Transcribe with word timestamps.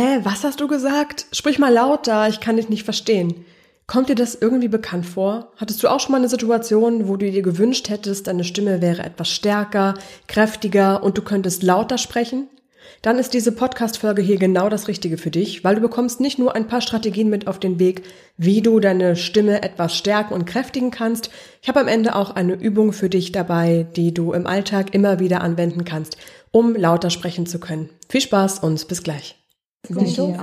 Hä, 0.00 0.20
was 0.22 0.44
hast 0.44 0.60
du 0.60 0.68
gesagt? 0.68 1.26
Sprich 1.32 1.58
mal 1.58 1.72
lauter, 1.72 2.28
ich 2.28 2.38
kann 2.38 2.54
dich 2.54 2.68
nicht 2.68 2.84
verstehen. 2.84 3.44
Kommt 3.88 4.08
dir 4.08 4.14
das 4.14 4.36
irgendwie 4.36 4.68
bekannt 4.68 5.04
vor? 5.06 5.50
Hattest 5.56 5.82
du 5.82 5.88
auch 5.88 5.98
schon 5.98 6.12
mal 6.12 6.18
eine 6.18 6.28
Situation, 6.28 7.08
wo 7.08 7.16
du 7.16 7.28
dir 7.28 7.42
gewünscht 7.42 7.88
hättest, 7.88 8.28
deine 8.28 8.44
Stimme 8.44 8.80
wäre 8.80 9.02
etwas 9.02 9.28
stärker, 9.28 9.94
kräftiger 10.28 11.02
und 11.02 11.18
du 11.18 11.22
könntest 11.22 11.64
lauter 11.64 11.98
sprechen? 11.98 12.46
Dann 13.02 13.18
ist 13.18 13.34
diese 13.34 13.50
Podcast-Folge 13.50 14.22
hier 14.22 14.38
genau 14.38 14.68
das 14.68 14.86
Richtige 14.86 15.18
für 15.18 15.32
dich, 15.32 15.64
weil 15.64 15.74
du 15.74 15.80
bekommst 15.80 16.20
nicht 16.20 16.38
nur 16.38 16.54
ein 16.54 16.68
paar 16.68 16.80
Strategien 16.80 17.28
mit 17.28 17.48
auf 17.48 17.58
den 17.58 17.80
Weg, 17.80 18.02
wie 18.36 18.62
du 18.62 18.78
deine 18.78 19.16
Stimme 19.16 19.64
etwas 19.64 19.96
stärken 19.96 20.32
und 20.32 20.46
kräftigen 20.46 20.92
kannst. 20.92 21.30
Ich 21.60 21.68
habe 21.68 21.80
am 21.80 21.88
Ende 21.88 22.14
auch 22.14 22.36
eine 22.36 22.54
Übung 22.54 22.92
für 22.92 23.08
dich 23.08 23.32
dabei, 23.32 23.84
die 23.96 24.14
du 24.14 24.32
im 24.32 24.46
Alltag 24.46 24.94
immer 24.94 25.18
wieder 25.18 25.40
anwenden 25.40 25.84
kannst, 25.84 26.18
um 26.52 26.76
lauter 26.76 27.10
sprechen 27.10 27.46
zu 27.46 27.58
können. 27.58 27.90
Viel 28.08 28.20
Spaß 28.20 28.60
und 28.60 28.86
bis 28.86 29.02
gleich. 29.02 29.34
Seid 29.86 30.18
ihr. 30.18 30.34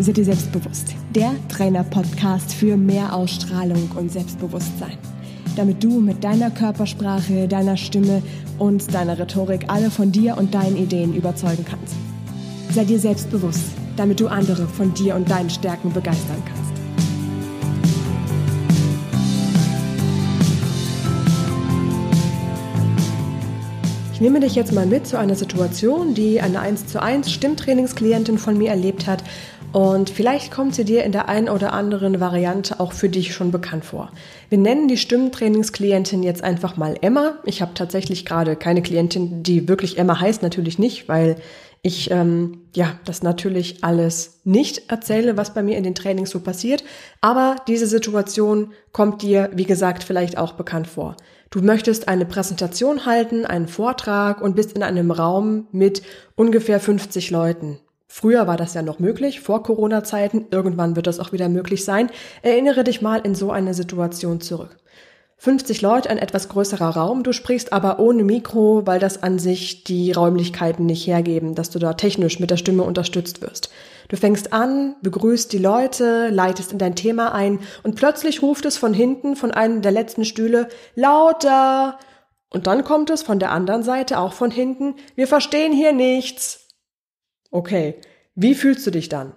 Seid 0.00 0.16
selbstbewusst? 0.24 0.94
Der 1.14 1.32
Trainer-Podcast 1.48 2.54
für 2.54 2.76
mehr 2.76 3.14
Ausstrahlung 3.14 3.90
und 3.94 4.10
Selbstbewusstsein. 4.10 4.96
Damit 5.54 5.84
du 5.84 6.00
mit 6.00 6.24
deiner 6.24 6.50
Körpersprache, 6.50 7.46
deiner 7.46 7.76
Stimme 7.76 8.22
und 8.58 8.92
deiner 8.94 9.18
Rhetorik 9.18 9.66
alle 9.68 9.90
von 9.90 10.10
dir 10.10 10.38
und 10.38 10.54
deinen 10.54 10.76
Ideen 10.76 11.14
überzeugen 11.14 11.64
kannst. 11.68 11.94
Sei 12.72 12.84
dir 12.84 12.98
selbstbewusst, 12.98 13.66
damit 13.96 14.18
du 14.18 14.28
andere 14.28 14.66
von 14.66 14.94
dir 14.94 15.14
und 15.14 15.30
deinen 15.30 15.50
Stärken 15.50 15.92
begeistern 15.92 16.42
kannst. 16.46 16.79
Ich 24.20 24.22
nehme 24.22 24.40
dich 24.40 24.54
jetzt 24.54 24.72
mal 24.72 24.84
mit 24.84 25.06
zu 25.06 25.18
einer 25.18 25.34
Situation, 25.34 26.12
die 26.12 26.42
eine 26.42 26.60
1 26.60 26.88
zu 26.88 27.02
1 27.02 27.32
Stimmtrainingsklientin 27.32 28.36
von 28.36 28.58
mir 28.58 28.68
erlebt 28.68 29.06
hat 29.06 29.24
und 29.72 30.10
vielleicht 30.10 30.52
kommt 30.52 30.74
sie 30.74 30.84
dir 30.84 31.04
in 31.04 31.12
der 31.12 31.30
einen 31.30 31.48
oder 31.48 31.72
anderen 31.72 32.20
Variante 32.20 32.80
auch 32.80 32.92
für 32.92 33.08
dich 33.08 33.32
schon 33.32 33.50
bekannt 33.50 33.86
vor. 33.86 34.12
Wir 34.50 34.58
nennen 34.58 34.88
die 34.88 34.98
Stimmtrainingsklientin 34.98 36.22
jetzt 36.22 36.44
einfach 36.44 36.76
mal 36.76 36.98
Emma. 37.00 37.38
Ich 37.46 37.62
habe 37.62 37.72
tatsächlich 37.72 38.26
gerade 38.26 38.56
keine 38.56 38.82
Klientin, 38.82 39.42
die 39.42 39.70
wirklich 39.70 39.96
Emma 39.96 40.20
heißt, 40.20 40.42
natürlich 40.42 40.78
nicht, 40.78 41.08
weil 41.08 41.36
ich 41.80 42.10
ähm, 42.10 42.58
ja 42.76 43.00
das 43.06 43.22
natürlich 43.22 43.82
alles 43.82 44.40
nicht 44.44 44.90
erzähle, 44.90 45.38
was 45.38 45.54
bei 45.54 45.62
mir 45.62 45.78
in 45.78 45.84
den 45.84 45.94
Trainings 45.94 46.28
so 46.28 46.40
passiert. 46.40 46.84
Aber 47.22 47.56
diese 47.68 47.86
Situation 47.86 48.72
kommt 48.92 49.22
dir, 49.22 49.48
wie 49.54 49.64
gesagt, 49.64 50.04
vielleicht 50.04 50.36
auch 50.36 50.52
bekannt 50.52 50.88
vor. 50.88 51.16
Du 51.52 51.62
möchtest 51.62 52.06
eine 52.06 52.26
Präsentation 52.26 53.06
halten, 53.06 53.44
einen 53.44 53.66
Vortrag 53.66 54.40
und 54.40 54.54
bist 54.54 54.72
in 54.74 54.84
einem 54.84 55.10
Raum 55.10 55.66
mit 55.72 56.00
ungefähr 56.36 56.78
50 56.78 57.32
Leuten. 57.32 57.80
Früher 58.06 58.46
war 58.46 58.56
das 58.56 58.74
ja 58.74 58.82
noch 58.82 59.00
möglich, 59.00 59.40
vor 59.40 59.64
Corona-Zeiten. 59.64 60.46
Irgendwann 60.52 60.94
wird 60.94 61.08
das 61.08 61.18
auch 61.18 61.32
wieder 61.32 61.48
möglich 61.48 61.84
sein. 61.84 62.08
Erinnere 62.42 62.84
dich 62.84 63.02
mal 63.02 63.18
in 63.18 63.34
so 63.34 63.50
eine 63.50 63.74
Situation 63.74 64.40
zurück. 64.40 64.76
50 65.38 65.82
Leute, 65.82 66.08
ein 66.08 66.18
etwas 66.18 66.48
größerer 66.48 66.90
Raum. 66.90 67.24
Du 67.24 67.32
sprichst 67.32 67.72
aber 67.72 67.98
ohne 67.98 68.22
Mikro, 68.22 68.86
weil 68.86 69.00
das 69.00 69.20
an 69.24 69.40
sich 69.40 69.82
die 69.82 70.12
Räumlichkeiten 70.12 70.86
nicht 70.86 71.04
hergeben, 71.08 71.56
dass 71.56 71.70
du 71.70 71.80
da 71.80 71.94
technisch 71.94 72.38
mit 72.38 72.52
der 72.52 72.58
Stimme 72.58 72.84
unterstützt 72.84 73.42
wirst. 73.42 73.70
Du 74.10 74.16
fängst 74.16 74.52
an, 74.52 74.96
begrüßt 75.02 75.52
die 75.52 75.58
Leute, 75.58 76.30
leitest 76.30 76.72
in 76.72 76.78
dein 76.78 76.96
Thema 76.96 77.32
ein 77.32 77.60
und 77.84 77.94
plötzlich 77.94 78.42
ruft 78.42 78.66
es 78.66 78.76
von 78.76 78.92
hinten, 78.92 79.36
von 79.36 79.52
einem 79.52 79.82
der 79.82 79.92
letzten 79.92 80.24
Stühle, 80.24 80.68
lauter! 80.96 81.96
Und 82.48 82.66
dann 82.66 82.82
kommt 82.82 83.10
es 83.10 83.22
von 83.22 83.38
der 83.38 83.52
anderen 83.52 83.84
Seite, 83.84 84.18
auch 84.18 84.32
von 84.32 84.50
hinten, 84.50 84.96
wir 85.14 85.28
verstehen 85.28 85.72
hier 85.72 85.92
nichts. 85.92 86.66
Okay, 87.52 88.00
wie 88.34 88.56
fühlst 88.56 88.84
du 88.84 88.90
dich 88.90 89.08
dann? 89.08 89.32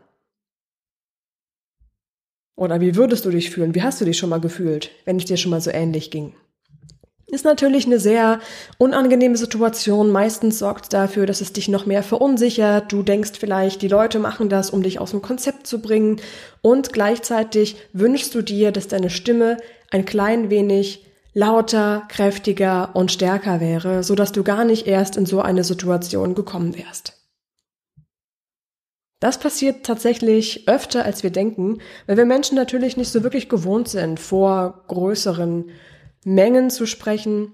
Oder 2.56 2.82
wie 2.82 2.96
würdest 2.96 3.26
du 3.26 3.30
dich 3.30 3.52
fühlen? 3.52 3.76
Wie 3.76 3.84
hast 3.84 4.02
du 4.02 4.06
dich 4.06 4.18
schon 4.18 4.32
mal 4.32 4.42
gefühlt, 4.42 4.90
wenn 5.06 5.18
es 5.18 5.26
dir 5.26 5.38
schon 5.38 5.52
mal 5.52 5.62
so 5.62 5.70
ähnlich 5.70 6.10
ging? 6.10 6.36
Ist 7.34 7.46
natürlich 7.46 7.88
eine 7.88 7.98
sehr 7.98 8.40
unangenehme 8.78 9.38
Situation. 9.38 10.12
Meistens 10.12 10.60
sorgt 10.60 10.94
dafür, 10.94 11.26
dass 11.26 11.42
es 11.42 11.52
dich 11.52 11.68
noch 11.68 11.88
mehr 11.88 12.04
verunsichert. 12.04 12.92
Du 12.92 13.02
denkst 13.02 13.32
vielleicht, 13.40 13.82
die 13.82 13.88
Leute 13.88 14.20
machen 14.20 14.50
das, 14.50 14.70
um 14.70 14.84
dich 14.84 15.00
aus 15.00 15.10
dem 15.10 15.24
Konzept 15.24 15.66
zu 15.66 15.82
bringen. 15.82 16.22
Und 16.62 16.94
gleichzeitig 16.94 17.76
wünschst 17.92 18.36
du 18.36 18.44
dir, 18.44 18.72
dass 18.72 18.88
deine 18.88 19.10
Stimme 19.10 19.58
ein 19.90 20.06
klein 20.06 20.52
wenig 20.52 21.08
lauter, 21.34 22.04
kräftiger 22.08 22.96
und 22.96 23.12
stärker 23.12 23.60
wäre, 23.60 24.04
so 24.04 24.14
dass 24.14 24.32
du 24.32 24.44
gar 24.44 24.64
nicht 24.64 24.86
erst 24.86 25.18
in 25.18 25.26
so 25.26 25.42
eine 25.42 25.64
Situation 25.64 26.36
gekommen 26.36 26.78
wärst. 26.78 27.14
Das 29.20 29.40
passiert 29.40 29.88
tatsächlich 29.88 30.68
öfter, 30.68 31.04
als 31.04 31.24
wir 31.24 31.32
denken, 31.32 31.80
weil 32.06 32.18
wir 32.18 32.26
Menschen 32.26 32.56
natürlich 32.56 32.96
nicht 32.96 33.12
so 33.12 33.24
wirklich 33.24 33.50
gewohnt 33.50 33.88
sind, 33.88 34.20
vor 34.20 34.84
größeren 34.88 35.72
Mengen 36.26 36.70
zu 36.70 36.86
sprechen. 36.86 37.54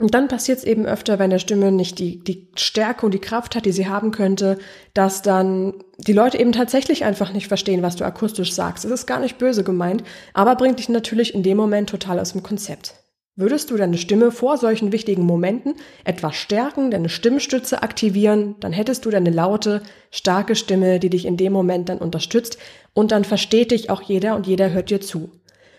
Und 0.00 0.14
dann 0.14 0.28
passiert 0.28 0.58
es 0.58 0.64
eben 0.64 0.86
öfter, 0.86 1.18
wenn 1.18 1.30
der 1.30 1.40
Stimme 1.40 1.72
nicht 1.72 1.98
die, 1.98 2.22
die 2.22 2.48
Stärke 2.54 3.04
und 3.04 3.12
die 3.12 3.20
Kraft 3.20 3.56
hat, 3.56 3.66
die 3.66 3.72
sie 3.72 3.88
haben 3.88 4.12
könnte, 4.12 4.58
dass 4.94 5.22
dann 5.22 5.74
die 5.98 6.12
Leute 6.12 6.38
eben 6.38 6.52
tatsächlich 6.52 7.04
einfach 7.04 7.32
nicht 7.32 7.48
verstehen, 7.48 7.82
was 7.82 7.96
du 7.96 8.04
akustisch 8.04 8.52
sagst. 8.52 8.84
Es 8.84 8.90
ist 8.92 9.06
gar 9.06 9.18
nicht 9.18 9.38
böse 9.38 9.64
gemeint, 9.64 10.04
aber 10.34 10.54
bringt 10.54 10.78
dich 10.78 10.88
natürlich 10.88 11.34
in 11.34 11.42
dem 11.42 11.56
Moment 11.56 11.90
total 11.90 12.20
aus 12.20 12.32
dem 12.32 12.44
Konzept. 12.44 12.94
Würdest 13.40 13.70
du 13.70 13.76
deine 13.76 13.98
Stimme 13.98 14.32
vor 14.32 14.58
solchen 14.58 14.90
wichtigen 14.90 15.22
Momenten 15.22 15.76
etwas 16.04 16.34
stärken, 16.34 16.90
deine 16.90 17.08
Stimmstütze 17.08 17.84
aktivieren, 17.84 18.56
dann 18.58 18.72
hättest 18.72 19.04
du 19.04 19.10
deine 19.10 19.30
laute, 19.30 19.82
starke 20.10 20.56
Stimme, 20.56 20.98
die 20.98 21.08
dich 21.08 21.24
in 21.24 21.36
dem 21.36 21.52
Moment 21.52 21.88
dann 21.88 21.98
unterstützt 21.98 22.58
und 22.94 23.12
dann 23.12 23.22
versteht 23.22 23.70
dich 23.70 23.90
auch 23.90 24.02
jeder 24.02 24.34
und 24.34 24.48
jeder 24.48 24.72
hört 24.72 24.90
dir 24.90 25.00
zu. 25.00 25.30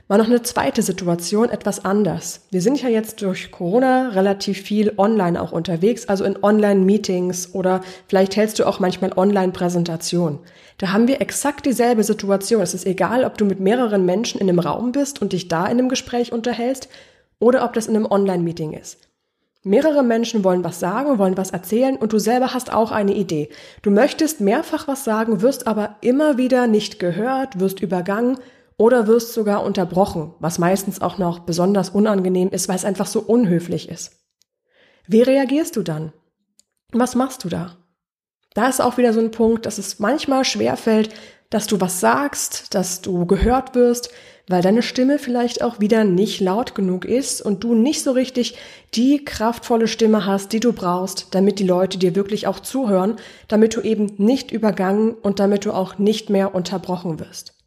War 0.10 0.18
noch 0.18 0.26
eine 0.26 0.42
zweite 0.42 0.82
Situation 0.82 1.52
etwas 1.52 1.86
anders. 1.86 2.42
Wir 2.50 2.64
sind 2.64 2.82
ja 2.82 2.90
jetzt 2.90 3.22
durch 3.22 3.52
Corona 3.52 4.10
relativ 4.10 4.60
viel 4.60 4.94
online 4.98 5.40
auch 5.40 5.52
unterwegs, 5.52 6.08
also 6.08 6.24
in 6.24 6.44
Online-Meetings 6.44 7.54
oder 7.54 7.82
vielleicht 8.08 8.36
hältst 8.36 8.58
du 8.58 8.66
auch 8.66 8.80
manchmal 8.80 9.14
Online-Präsentationen. 9.16 10.40
Da 10.80 10.94
haben 10.94 11.08
wir 11.08 11.22
exakt 11.22 11.68
dieselbe 11.68 12.04
Situation. 12.04 12.64
Es 12.64 12.74
ist 12.74 12.88
egal, 12.88 13.24
ob 13.24 13.38
du 13.38 13.46
mit 13.46 13.60
mehreren 13.60 14.04
Menschen 14.04 14.42
in 14.42 14.50
einem 14.50 14.58
Raum 14.58 14.94
bist 14.94 15.22
und 15.22 15.32
dich 15.32 15.48
da 15.48 15.66
in 15.66 15.78
einem 15.78 15.90
Gespräch 15.90 16.32
unterhältst 16.34 16.90
oder 17.38 17.64
ob 17.64 17.74
das 17.74 17.86
in 17.86 17.96
einem 17.96 18.08
Online-Meeting 18.08 18.74
ist. 18.74 18.98
Mehrere 19.62 20.02
Menschen 20.02 20.44
wollen 20.44 20.64
was 20.64 20.80
sagen, 20.80 21.20
wollen 21.20 21.38
was 21.38 21.52
erzählen 21.52 21.98
und 21.98 22.14
du 22.14 22.18
selber 22.18 22.56
hast 22.56 22.74
auch 22.74 22.92
eine 22.92 23.14
Idee. 23.14 23.50
Du 23.84 23.92
möchtest 23.92 24.42
mehrfach 24.42 24.88
was 24.88 25.04
sagen, 25.04 25.44
wirst 25.44 25.68
aber 25.68 25.98
immer 26.02 26.40
wieder 26.40 26.66
nicht 26.66 26.98
gehört, 26.98 27.60
wirst 27.60 27.80
übergangen 27.80 28.40
oder 28.80 29.08
wirst 29.08 29.34
sogar 29.34 29.64
unterbrochen, 29.64 30.34
was 30.40 30.58
meistens 30.58 31.02
auch 31.02 31.18
noch 31.18 31.40
besonders 31.40 31.90
unangenehm 31.90 32.50
ist, 32.50 32.70
weil 32.70 32.78
es 32.78 32.86
einfach 32.86 33.08
so 33.08 33.20
unhöflich 33.20 33.90
ist. 33.90 34.14
Wie 35.06 35.22
reagierst 35.22 35.76
du 35.76 35.84
dann? 35.84 36.14
Was 36.94 37.14
machst 37.14 37.44
du 37.44 37.50
da? 37.50 37.78
Da 38.54 38.70
ist 38.70 38.80
auch 38.80 38.98
wieder 38.98 39.14
so 39.14 39.20
ein 39.20 39.32
Punkt, 39.32 39.66
dass 39.66 39.78
es 39.80 40.00
manchmal 40.00 40.46
schwer 40.46 40.78
fällt, 40.78 41.14
dass 41.50 41.68
du 41.68 41.82
was 41.82 42.00
sagst, 42.00 42.74
dass 42.74 43.02
du 43.02 43.26
gehört 43.26 43.76
wirst, 43.76 44.12
weil 44.48 44.62
deine 44.62 44.82
Stimme 44.82 45.20
vielleicht 45.20 45.62
auch 45.62 45.82
wieder 45.82 46.06
nicht 46.06 46.40
laut 46.40 46.74
genug 46.74 47.04
ist 47.04 47.42
und 47.42 47.64
du 47.64 47.76
nicht 47.76 48.02
so 48.02 48.12
richtig 48.12 48.58
die 48.96 49.26
kraftvolle 49.26 49.90
Stimme 49.90 50.26
hast, 50.26 50.54
die 50.54 50.62
du 50.62 50.72
brauchst, 50.72 51.28
damit 51.32 51.60
die 51.60 51.68
Leute 51.68 51.98
dir 51.98 52.16
wirklich 52.16 52.48
auch 52.48 52.62
zuhören, 52.62 53.18
damit 53.50 53.76
du 53.76 53.82
eben 53.82 54.14
nicht 54.18 54.52
übergangen 54.52 55.16
und 55.16 55.40
damit 55.40 55.66
du 55.66 55.74
auch 55.74 55.98
nicht 55.98 56.30
mehr 56.30 56.56
unterbrochen 56.56 57.20
wirst. 57.20 57.59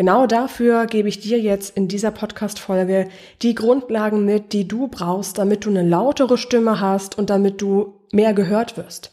Genau 0.00 0.26
dafür 0.26 0.86
gebe 0.86 1.10
ich 1.10 1.20
dir 1.20 1.38
jetzt 1.38 1.76
in 1.76 1.86
dieser 1.86 2.10
Podcast-Folge 2.10 3.10
die 3.42 3.54
Grundlagen 3.54 4.24
mit, 4.24 4.54
die 4.54 4.66
du 4.66 4.88
brauchst, 4.88 5.36
damit 5.36 5.66
du 5.66 5.68
eine 5.68 5.86
lautere 5.86 6.38
Stimme 6.38 6.80
hast 6.80 7.18
und 7.18 7.28
damit 7.28 7.60
du 7.60 8.00
mehr 8.10 8.32
gehört 8.32 8.78
wirst. 8.78 9.10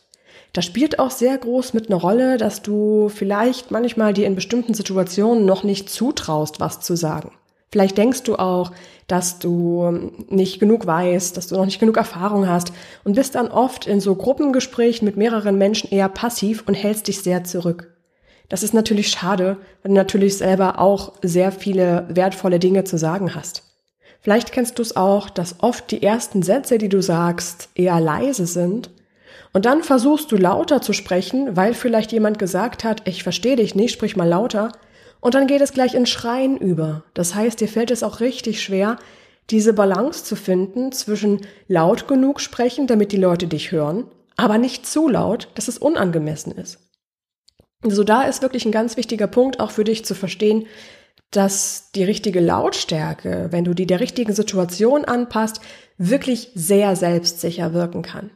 Da 0.53 0.61
spielt 0.61 0.97
auch 0.97 1.11
sehr 1.11 1.37
groß 1.37 1.73
mit 1.73 1.89
einer 1.89 1.99
Rolle, 1.99 2.37
dass 2.37 2.61
du 2.61 3.09
vielleicht 3.09 3.69
manchmal 3.69 4.13
dir 4.13 4.27
in 4.27 4.35
bestimmten 4.35 4.73
Situationen 4.73 5.43
noch 5.43 5.65
nicht 5.65 5.89
zutraust, 5.89 6.61
was 6.61 6.79
zu 6.79 6.95
sagen. 6.95 7.31
Vielleicht 7.69 7.97
denkst 7.97 8.23
du 8.23 8.37
auch, 8.37 8.71
dass 9.07 9.39
du 9.39 10.13
nicht 10.29 10.57
genug 10.61 10.87
weißt, 10.87 11.35
dass 11.35 11.47
du 11.47 11.55
noch 11.55 11.65
nicht 11.65 11.81
genug 11.81 11.97
Erfahrung 11.97 12.47
hast 12.47 12.71
und 13.03 13.17
bist 13.17 13.35
dann 13.35 13.49
oft 13.49 13.87
in 13.87 13.99
so 13.99 14.15
Gruppengesprächen 14.15 15.03
mit 15.03 15.17
mehreren 15.17 15.57
Menschen 15.57 15.91
eher 15.91 16.07
passiv 16.07 16.63
und 16.65 16.75
hältst 16.75 17.09
dich 17.09 17.21
sehr 17.21 17.43
zurück. 17.43 17.96
Das 18.49 18.63
ist 18.63 18.73
natürlich 18.73 19.09
schade, 19.09 19.57
wenn 19.83 19.93
du 19.93 19.97
natürlich 19.97 20.37
selber 20.37 20.79
auch 20.79 21.13
sehr 21.21 21.51
viele 21.51 22.05
wertvolle 22.09 22.59
Dinge 22.59 22.83
zu 22.85 22.97
sagen 22.97 23.35
hast. 23.35 23.63
Vielleicht 24.21 24.51
kennst 24.51 24.79
du 24.79 24.81
es 24.81 24.95
auch, 24.95 25.29
dass 25.29 25.57
oft 25.59 25.91
die 25.91 26.03
ersten 26.03 26.43
Sätze, 26.43 26.77
die 26.77 26.89
du 26.89 27.01
sagst, 27.01 27.69
eher 27.75 27.99
leise 27.99 28.45
sind. 28.45 28.89
Und 29.53 29.65
dann 29.65 29.83
versuchst 29.83 30.31
du 30.31 30.37
lauter 30.37 30.81
zu 30.81 30.93
sprechen, 30.93 31.55
weil 31.55 31.73
vielleicht 31.73 32.11
jemand 32.11 32.39
gesagt 32.39 32.83
hat, 32.83 33.07
ich 33.07 33.23
verstehe 33.23 33.55
dich 33.55 33.75
nicht, 33.75 33.93
sprich 33.93 34.15
mal 34.15 34.27
lauter. 34.27 34.71
und 35.19 35.33
dann 35.33 35.47
geht 35.47 35.61
es 35.61 35.73
gleich 35.73 35.95
in 35.95 36.05
Schreien 36.05 36.57
über. 36.57 37.03
Das 37.13 37.33
heißt, 37.33 37.59
dir 37.59 37.67
fällt 37.67 37.89
es 37.89 38.03
auch 38.03 38.19
richtig 38.19 38.61
schwer, 38.61 38.97
diese 39.49 39.73
Balance 39.73 40.23
zu 40.23 40.35
finden 40.35 40.91
zwischen 40.91 41.41
laut 41.67 42.07
genug 42.07 42.39
sprechen, 42.39 42.85
damit 42.85 43.11
die 43.11 43.17
Leute 43.17 43.47
dich 43.47 43.71
hören, 43.71 44.05
aber 44.35 44.57
nicht 44.57 44.85
zu 44.85 45.07
laut, 45.07 45.47
dass 45.55 45.67
es 45.67 45.77
unangemessen 45.77 46.51
ist. 46.51 46.86
Also 47.83 48.03
da 48.03 48.23
ist 48.23 48.41
wirklich 48.41 48.65
ein 48.65 48.71
ganz 48.71 48.97
wichtiger 48.97 49.27
Punkt 49.27 49.59
auch 49.59 49.71
für 49.71 49.83
dich 49.83 50.03
zu 50.03 50.15
verstehen, 50.15 50.65
dass 51.31 51.91
die 51.93 52.03
richtige 52.03 52.39
Lautstärke, 52.39 53.47
wenn 53.51 53.65
du 53.65 53.73
die 53.73 53.85
der 53.85 53.99
richtigen 53.99 54.33
Situation 54.33 55.05
anpasst, 55.05 55.61
wirklich 55.97 56.51
sehr 56.55 56.95
selbstsicher 56.95 57.73
wirken 57.73 58.01
kann. 58.01 58.31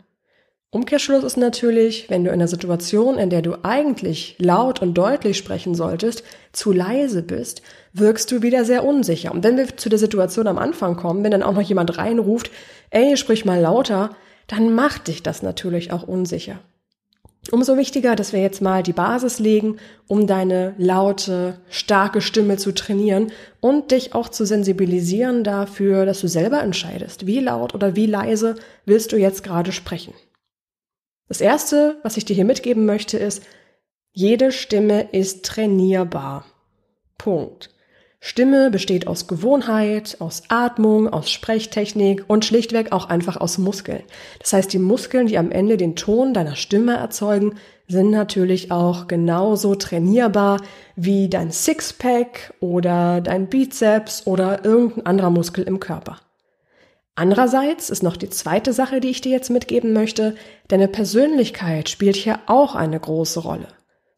Umkehrschluss 0.74 1.26
ist 1.26 1.36
natürlich, 1.36 2.10
wenn 2.10 2.24
du 2.24 2.30
in 2.30 2.36
einer 2.36 2.48
Situation, 2.48 3.18
in 3.18 3.30
der 3.30 3.42
du 3.42 3.56
eigentlich 3.64 4.38
laut 4.40 4.82
und 4.82 4.94
deutlich 4.94 5.38
sprechen 5.38 5.76
solltest, 5.76 6.24
zu 6.54 6.72
leise 6.72 7.24
bist, 7.24 7.62
wirkst 7.92 8.32
du 8.32 8.42
wieder 8.42 8.64
sehr 8.64 8.86
unsicher. 8.86 9.34
Und 9.34 9.44
wenn 9.44 9.58
wir 9.58 9.76
zu 9.76 9.90
der 9.90 10.00
Situation 10.00 10.48
am 10.48 10.58
Anfang 10.58 10.96
kommen, 10.96 11.26
wenn 11.26 11.32
dann 11.32 11.44
auch 11.44 11.54
noch 11.54 11.62
jemand 11.62 11.98
reinruft, 11.98 12.52
ey, 12.90 13.18
sprich 13.18 13.44
mal 13.44 13.60
lauter, 13.60 14.16
dann 14.48 14.74
macht 14.74 15.08
dich 15.08 15.24
das 15.24 15.44
natürlich 15.44 15.92
auch 15.92 16.04
unsicher. 16.04 16.60
Umso 17.50 17.76
wichtiger, 17.76 18.16
dass 18.16 18.34
wir 18.34 18.42
jetzt 18.42 18.62
mal 18.62 18.84
die 18.84 18.94
Basis 18.94 19.40
legen, 19.40 19.78
um 20.08 20.28
deine 20.28 20.76
laute, 20.78 21.60
starke 21.70 22.22
Stimme 22.22 22.58
zu 22.58 22.72
trainieren 22.72 23.32
und 23.60 23.90
dich 23.90 24.14
auch 24.14 24.30
zu 24.30 24.46
sensibilisieren 24.46 25.44
dafür, 25.44 26.06
dass 26.06 26.22
du 26.22 26.28
selber 26.28 26.62
entscheidest, 26.62 27.26
wie 27.26 27.40
laut 27.40 27.74
oder 27.74 27.96
wie 27.96 28.06
leise 28.06 28.56
willst 28.86 29.12
du 29.12 29.18
jetzt 29.18 29.44
gerade 29.44 29.72
sprechen. 29.72 30.14
Das 31.28 31.42
erste, 31.42 31.98
was 32.04 32.16
ich 32.18 32.26
dir 32.26 32.36
hier 32.36 32.46
mitgeben 32.46 32.86
möchte, 32.86 33.18
ist, 33.18 33.44
jede 34.14 34.52
Stimme 34.52 35.10
ist 35.12 35.44
trainierbar. 35.46 36.46
Punkt. 37.18 37.70
Stimme 38.24 38.70
besteht 38.70 39.08
aus 39.08 39.26
Gewohnheit, 39.26 40.18
aus 40.20 40.44
Atmung, 40.48 41.10
aus 41.12 41.32
Sprechtechnik 41.32 42.24
und 42.28 42.46
schlichtweg 42.46 42.92
auch 42.92 43.10
einfach 43.10 43.36
aus 43.36 43.58
Muskeln. 43.58 44.04
Das 44.38 44.54
heißt, 44.54 44.72
die 44.72 44.78
Muskeln, 44.78 45.26
die 45.26 45.40
am 45.40 45.50
Ende 45.50 45.76
den 45.76 45.96
Ton 45.96 46.36
deiner 46.36 46.56
Stimme 46.56 46.96
erzeugen, 46.96 47.56
sind 47.88 48.12
natürlich 48.12 48.72
auch 48.72 49.08
genauso 49.08 49.74
trainierbar 49.74 50.62
wie 50.96 51.30
dein 51.30 51.52
Sixpack 51.52 52.54
oder 52.60 53.22
dein 53.22 53.48
Bizeps 53.48 54.28
oder 54.28 54.64
irgendein 54.64 55.08
anderer 55.08 55.32
Muskel 55.32 55.64
im 55.64 55.80
Körper. 55.80 56.20
Andererseits 57.16 57.90
ist 57.90 58.04
noch 58.04 58.18
die 58.18 58.30
zweite 58.30 58.72
Sache, 58.72 59.00
die 59.00 59.10
ich 59.10 59.22
dir 59.22 59.32
jetzt 59.32 59.50
mitgeben 59.50 59.94
möchte, 59.94 60.36
deine 60.68 60.88
Persönlichkeit 60.88 61.90
spielt 61.90 62.18
hier 62.18 62.40
auch 62.46 62.76
eine 62.76 63.00
große 63.00 63.40
Rolle. 63.40 63.68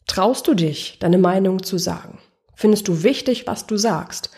Traust 0.08 0.46
du 0.50 0.56
dich, 0.56 1.00
deine 1.00 1.18
Meinung 1.18 1.64
zu 1.64 1.78
sagen? 1.78 2.20
Findest 2.56 2.88
du 2.88 3.04
wichtig, 3.04 3.48
was 3.48 3.66
du 3.68 3.78
sagst? 3.78 4.32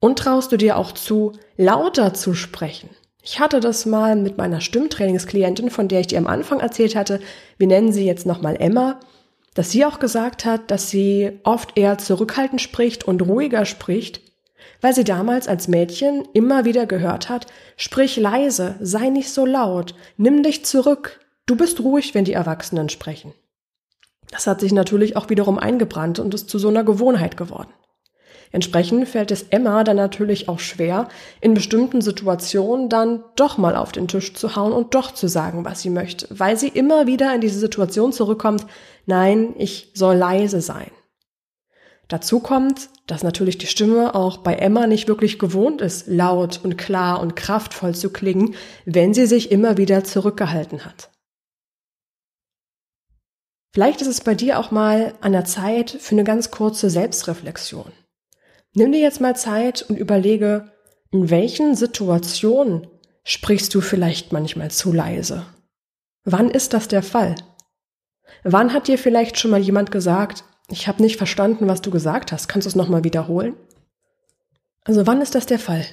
Und 0.00 0.18
traust 0.18 0.52
du 0.52 0.56
dir 0.56 0.76
auch 0.76 0.92
zu, 0.92 1.32
lauter 1.56 2.14
zu 2.14 2.34
sprechen? 2.34 2.90
Ich 3.22 3.40
hatte 3.40 3.58
das 3.58 3.86
mal 3.86 4.14
mit 4.14 4.38
meiner 4.38 4.60
Stimmtrainingsklientin, 4.60 5.70
von 5.70 5.88
der 5.88 6.00
ich 6.00 6.06
dir 6.06 6.18
am 6.18 6.28
Anfang 6.28 6.60
erzählt 6.60 6.94
hatte, 6.94 7.20
wir 7.58 7.66
nennen 7.66 7.92
sie 7.92 8.06
jetzt 8.06 8.24
nochmal 8.24 8.56
Emma, 8.56 9.00
dass 9.54 9.72
sie 9.72 9.84
auch 9.84 9.98
gesagt 9.98 10.44
hat, 10.44 10.70
dass 10.70 10.90
sie 10.90 11.40
oft 11.42 11.76
eher 11.76 11.98
zurückhaltend 11.98 12.60
spricht 12.60 13.04
und 13.04 13.22
ruhiger 13.22 13.64
spricht, 13.64 14.20
weil 14.80 14.94
sie 14.94 15.02
damals 15.02 15.48
als 15.48 15.66
Mädchen 15.66 16.28
immer 16.34 16.64
wieder 16.64 16.86
gehört 16.86 17.28
hat, 17.28 17.46
sprich 17.76 18.16
leise, 18.16 18.76
sei 18.80 19.08
nicht 19.08 19.30
so 19.30 19.44
laut, 19.44 19.94
nimm 20.16 20.42
dich 20.42 20.64
zurück, 20.64 21.20
du 21.46 21.56
bist 21.56 21.80
ruhig, 21.80 22.14
wenn 22.14 22.24
die 22.24 22.34
Erwachsenen 22.34 22.90
sprechen. 22.90 23.32
Das 24.30 24.46
hat 24.46 24.60
sich 24.60 24.72
natürlich 24.72 25.16
auch 25.16 25.30
wiederum 25.30 25.58
eingebrannt 25.58 26.18
und 26.18 26.34
ist 26.34 26.50
zu 26.50 26.58
so 26.58 26.68
einer 26.68 26.84
Gewohnheit 26.84 27.36
geworden. 27.36 27.70
Entsprechend 28.52 29.08
fällt 29.08 29.30
es 29.30 29.42
Emma 29.50 29.84
dann 29.84 29.96
natürlich 29.96 30.48
auch 30.48 30.60
schwer, 30.60 31.08
in 31.40 31.54
bestimmten 31.54 32.00
Situationen 32.00 32.88
dann 32.88 33.24
doch 33.34 33.58
mal 33.58 33.76
auf 33.76 33.92
den 33.92 34.08
Tisch 34.08 34.34
zu 34.34 34.56
hauen 34.56 34.72
und 34.72 34.94
doch 34.94 35.12
zu 35.12 35.28
sagen, 35.28 35.64
was 35.64 35.82
sie 35.82 35.90
möchte, 35.90 36.26
weil 36.30 36.56
sie 36.56 36.68
immer 36.68 37.06
wieder 37.06 37.34
in 37.34 37.40
diese 37.40 37.58
Situation 37.58 38.12
zurückkommt, 38.12 38.66
nein, 39.04 39.54
ich 39.58 39.90
soll 39.94 40.16
leise 40.16 40.60
sein. 40.60 40.90
Dazu 42.08 42.38
kommt, 42.38 42.88
dass 43.08 43.24
natürlich 43.24 43.58
die 43.58 43.66
Stimme 43.66 44.14
auch 44.14 44.38
bei 44.38 44.54
Emma 44.54 44.86
nicht 44.86 45.08
wirklich 45.08 45.40
gewohnt 45.40 45.80
ist, 45.80 46.06
laut 46.06 46.60
und 46.62 46.78
klar 46.78 47.20
und 47.20 47.34
kraftvoll 47.34 47.96
zu 47.96 48.10
klingen, 48.10 48.54
wenn 48.84 49.12
sie 49.12 49.26
sich 49.26 49.50
immer 49.50 49.76
wieder 49.76 50.04
zurückgehalten 50.04 50.84
hat. 50.84 51.10
Vielleicht 53.76 54.00
ist 54.00 54.08
es 54.08 54.22
bei 54.22 54.34
dir 54.34 54.58
auch 54.58 54.70
mal 54.70 55.12
an 55.20 55.32
der 55.32 55.44
Zeit 55.44 55.90
für 55.90 56.14
eine 56.14 56.24
ganz 56.24 56.50
kurze 56.50 56.88
Selbstreflexion. 56.88 57.92
Nimm 58.72 58.90
dir 58.90 59.02
jetzt 59.02 59.20
mal 59.20 59.36
Zeit 59.36 59.82
und 59.82 59.98
überlege, 59.98 60.72
in 61.10 61.28
welchen 61.28 61.74
Situationen 61.74 62.86
sprichst 63.22 63.74
du 63.74 63.82
vielleicht 63.82 64.32
manchmal 64.32 64.70
zu 64.70 64.94
leise? 64.94 65.44
Wann 66.24 66.50
ist 66.50 66.72
das 66.72 66.88
der 66.88 67.02
Fall? 67.02 67.34
Wann 68.44 68.72
hat 68.72 68.88
dir 68.88 68.96
vielleicht 68.96 69.38
schon 69.38 69.50
mal 69.50 69.60
jemand 69.60 69.90
gesagt, 69.90 70.44
ich 70.70 70.88
habe 70.88 71.02
nicht 71.02 71.18
verstanden, 71.18 71.68
was 71.68 71.82
du 71.82 71.90
gesagt 71.90 72.32
hast. 72.32 72.48
Kannst 72.48 72.64
du 72.64 72.70
es 72.70 72.76
nochmal 72.76 73.04
wiederholen? 73.04 73.56
Also 74.84 75.06
wann 75.06 75.20
ist 75.20 75.34
das 75.34 75.44
der 75.44 75.58
Fall? 75.58 75.84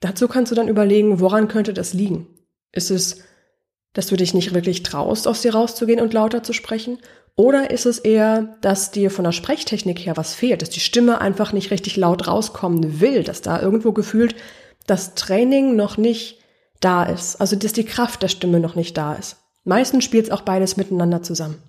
Dazu 0.00 0.26
kannst 0.26 0.50
du 0.50 0.56
dann 0.56 0.66
überlegen, 0.66 1.20
woran 1.20 1.46
könnte 1.46 1.72
das 1.72 1.92
liegen? 1.92 2.26
Ist 2.72 2.90
es, 2.90 3.22
dass 3.92 4.06
du 4.06 4.16
dich 4.16 4.34
nicht 4.34 4.54
wirklich 4.54 4.82
traust, 4.82 5.26
aus 5.26 5.42
dir 5.42 5.54
rauszugehen 5.54 6.00
und 6.00 6.12
lauter 6.12 6.42
zu 6.42 6.52
sprechen? 6.52 6.98
Oder 7.36 7.70
ist 7.70 7.86
es 7.86 7.98
eher, 7.98 8.56
dass 8.60 8.90
dir 8.90 9.10
von 9.10 9.24
der 9.24 9.32
Sprechtechnik 9.32 10.00
her 10.00 10.16
was 10.16 10.34
fehlt, 10.34 10.60
dass 10.60 10.70
die 10.70 10.80
Stimme 10.80 11.20
einfach 11.20 11.52
nicht 11.52 11.70
richtig 11.70 11.96
laut 11.96 12.26
rauskommen 12.26 13.00
will, 13.00 13.22
dass 13.22 13.42
da 13.42 13.62
irgendwo 13.62 13.92
gefühlt 13.92 14.34
das 14.86 15.14
Training 15.14 15.76
noch 15.76 15.98
nicht 15.98 16.40
da 16.80 17.04
ist, 17.04 17.40
also 17.40 17.56
dass 17.56 17.72
die 17.72 17.84
Kraft 17.84 18.22
der 18.22 18.28
Stimme 18.28 18.60
noch 18.60 18.74
nicht 18.74 18.96
da 18.96 19.14
ist? 19.14 19.36
Meistens 19.64 20.04
spielt 20.04 20.26
es 20.26 20.30
auch 20.30 20.40
beides 20.40 20.76
miteinander 20.76 21.22
zusammen. 21.22 21.62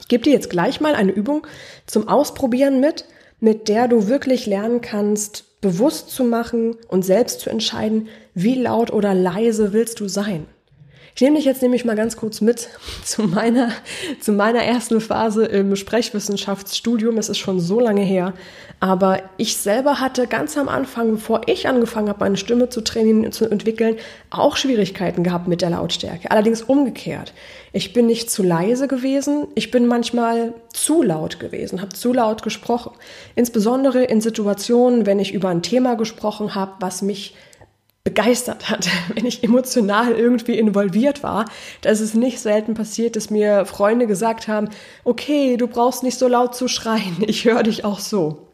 Ich 0.00 0.08
gebe 0.08 0.24
dir 0.24 0.32
jetzt 0.32 0.50
gleich 0.50 0.80
mal 0.80 0.94
eine 0.94 1.12
Übung 1.12 1.46
zum 1.86 2.08
Ausprobieren 2.08 2.80
mit, 2.80 3.04
mit 3.40 3.68
der 3.68 3.88
du 3.88 4.08
wirklich 4.08 4.46
lernen 4.46 4.80
kannst, 4.80 5.60
bewusst 5.60 6.10
zu 6.10 6.24
machen 6.24 6.76
und 6.88 7.04
selbst 7.04 7.40
zu 7.40 7.50
entscheiden, 7.50 8.08
wie 8.34 8.54
laut 8.54 8.92
oder 8.92 9.14
leise 9.14 9.72
willst 9.72 10.00
du 10.00 10.08
sein. 10.08 10.46
Ich 11.16 11.22
nehme 11.22 11.36
dich 11.36 11.46
jetzt 11.46 11.62
nämlich 11.62 11.86
mal 11.86 11.96
ganz 11.96 12.18
kurz 12.18 12.42
mit 12.42 12.68
zu 13.02 13.22
meiner, 13.22 13.70
zu 14.20 14.32
meiner 14.32 14.62
ersten 14.62 15.00
Phase 15.00 15.46
im 15.46 15.74
Sprechwissenschaftsstudium. 15.74 17.16
Es 17.16 17.30
ist 17.30 17.38
schon 17.38 17.58
so 17.58 17.80
lange 17.80 18.02
her. 18.02 18.34
Aber 18.80 19.22
ich 19.38 19.56
selber 19.56 20.00
hatte 20.00 20.26
ganz 20.26 20.58
am 20.58 20.68
Anfang, 20.68 21.12
bevor 21.12 21.40
ich 21.46 21.68
angefangen 21.68 22.10
habe, 22.10 22.20
meine 22.20 22.36
Stimme 22.36 22.68
zu 22.68 22.82
trainieren 22.82 23.24
und 23.24 23.32
zu 23.32 23.46
entwickeln, 23.50 23.96
auch 24.28 24.58
Schwierigkeiten 24.58 25.24
gehabt 25.24 25.48
mit 25.48 25.62
der 25.62 25.70
Lautstärke. 25.70 26.30
Allerdings 26.30 26.60
umgekehrt. 26.60 27.32
Ich 27.72 27.94
bin 27.94 28.04
nicht 28.04 28.30
zu 28.30 28.42
leise 28.42 28.86
gewesen, 28.86 29.46
ich 29.54 29.70
bin 29.70 29.86
manchmal 29.86 30.52
zu 30.74 31.02
laut 31.02 31.40
gewesen, 31.40 31.80
habe 31.80 31.94
zu 31.94 32.12
laut 32.12 32.42
gesprochen. 32.42 32.92
Insbesondere 33.34 34.04
in 34.04 34.20
Situationen, 34.20 35.06
wenn 35.06 35.18
ich 35.18 35.32
über 35.32 35.48
ein 35.48 35.62
Thema 35.62 35.94
gesprochen 35.94 36.54
habe, 36.54 36.72
was 36.80 37.00
mich 37.00 37.34
begeistert 38.06 38.70
hat, 38.70 38.88
wenn 39.14 39.26
ich 39.26 39.42
emotional 39.42 40.12
irgendwie 40.12 40.56
involviert 40.56 41.24
war. 41.24 41.44
Da 41.82 41.90
ist 41.90 42.00
es 42.00 42.14
nicht 42.14 42.38
selten 42.38 42.74
passiert, 42.74 43.16
dass 43.16 43.30
mir 43.30 43.66
Freunde 43.66 44.06
gesagt 44.06 44.46
haben, 44.46 44.68
okay, 45.02 45.56
du 45.56 45.66
brauchst 45.66 46.04
nicht 46.04 46.16
so 46.16 46.28
laut 46.28 46.54
zu 46.54 46.68
schreien, 46.68 47.16
ich 47.26 47.44
höre 47.44 47.64
dich 47.64 47.84
auch 47.84 47.98
so. 47.98 48.46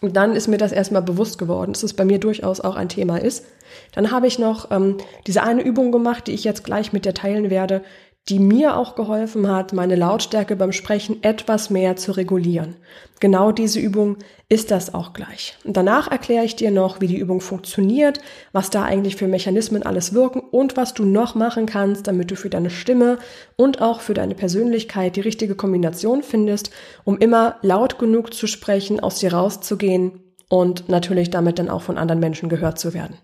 Und 0.00 0.14
dann 0.14 0.36
ist 0.36 0.46
mir 0.46 0.58
das 0.58 0.72
erstmal 0.72 1.02
bewusst 1.02 1.36
geworden, 1.36 1.72
dass 1.72 1.82
es 1.82 1.94
bei 1.94 2.04
mir 2.04 2.20
durchaus 2.20 2.60
auch 2.60 2.76
ein 2.76 2.88
Thema 2.88 3.16
ist. 3.16 3.44
Dann 3.92 4.12
habe 4.12 4.28
ich 4.28 4.38
noch 4.38 4.70
ähm, 4.70 4.98
diese 5.26 5.42
eine 5.42 5.62
Übung 5.62 5.90
gemacht, 5.90 6.28
die 6.28 6.32
ich 6.32 6.44
jetzt 6.44 6.62
gleich 6.62 6.92
mit 6.92 7.04
dir 7.04 7.14
teilen 7.14 7.50
werde, 7.50 7.82
die 8.28 8.40
mir 8.40 8.76
auch 8.76 8.96
geholfen 8.96 9.48
hat, 9.48 9.72
meine 9.72 9.94
Lautstärke 9.94 10.56
beim 10.56 10.72
Sprechen 10.72 11.22
etwas 11.22 11.70
mehr 11.70 11.94
zu 11.94 12.10
regulieren. 12.12 12.74
Genau 13.20 13.52
diese 13.52 13.78
Übung 13.78 14.16
ist 14.48 14.72
das 14.72 14.94
auch 14.94 15.12
gleich. 15.12 15.56
Und 15.64 15.76
danach 15.76 16.10
erkläre 16.10 16.44
ich 16.44 16.56
dir 16.56 16.72
noch, 16.72 17.00
wie 17.00 17.06
die 17.06 17.18
Übung 17.18 17.40
funktioniert, 17.40 18.20
was 18.52 18.70
da 18.70 18.82
eigentlich 18.82 19.14
für 19.14 19.28
Mechanismen 19.28 19.84
alles 19.84 20.12
wirken 20.12 20.40
und 20.40 20.76
was 20.76 20.92
du 20.92 21.04
noch 21.04 21.36
machen 21.36 21.66
kannst, 21.66 22.08
damit 22.08 22.32
du 22.32 22.36
für 22.36 22.50
deine 22.50 22.70
Stimme 22.70 23.18
und 23.54 23.80
auch 23.80 24.00
für 24.00 24.14
deine 24.14 24.34
Persönlichkeit 24.34 25.14
die 25.14 25.20
richtige 25.20 25.54
Kombination 25.54 26.24
findest, 26.24 26.70
um 27.04 27.18
immer 27.18 27.56
laut 27.62 27.98
genug 27.98 28.34
zu 28.34 28.48
sprechen, 28.48 28.98
aus 28.98 29.20
dir 29.20 29.32
rauszugehen 29.32 30.20
und 30.48 30.88
natürlich 30.88 31.30
damit 31.30 31.60
dann 31.60 31.70
auch 31.70 31.82
von 31.82 31.96
anderen 31.96 32.20
Menschen 32.20 32.48
gehört 32.48 32.78
zu 32.78 32.92
werden. 32.92 33.18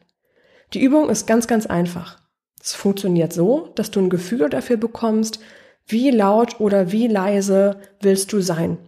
Die 0.74 0.82
Übung 0.82 1.10
ist 1.10 1.26
ganz, 1.26 1.48
ganz 1.48 1.66
einfach. 1.66 2.21
Es 2.62 2.74
funktioniert 2.74 3.32
so, 3.32 3.70
dass 3.74 3.90
du 3.90 3.98
ein 3.98 4.08
Gefühl 4.08 4.48
dafür 4.48 4.76
bekommst, 4.76 5.40
wie 5.86 6.10
laut 6.10 6.60
oder 6.60 6.92
wie 6.92 7.08
leise 7.08 7.76
willst 8.00 8.32
du 8.32 8.40
sein. 8.40 8.78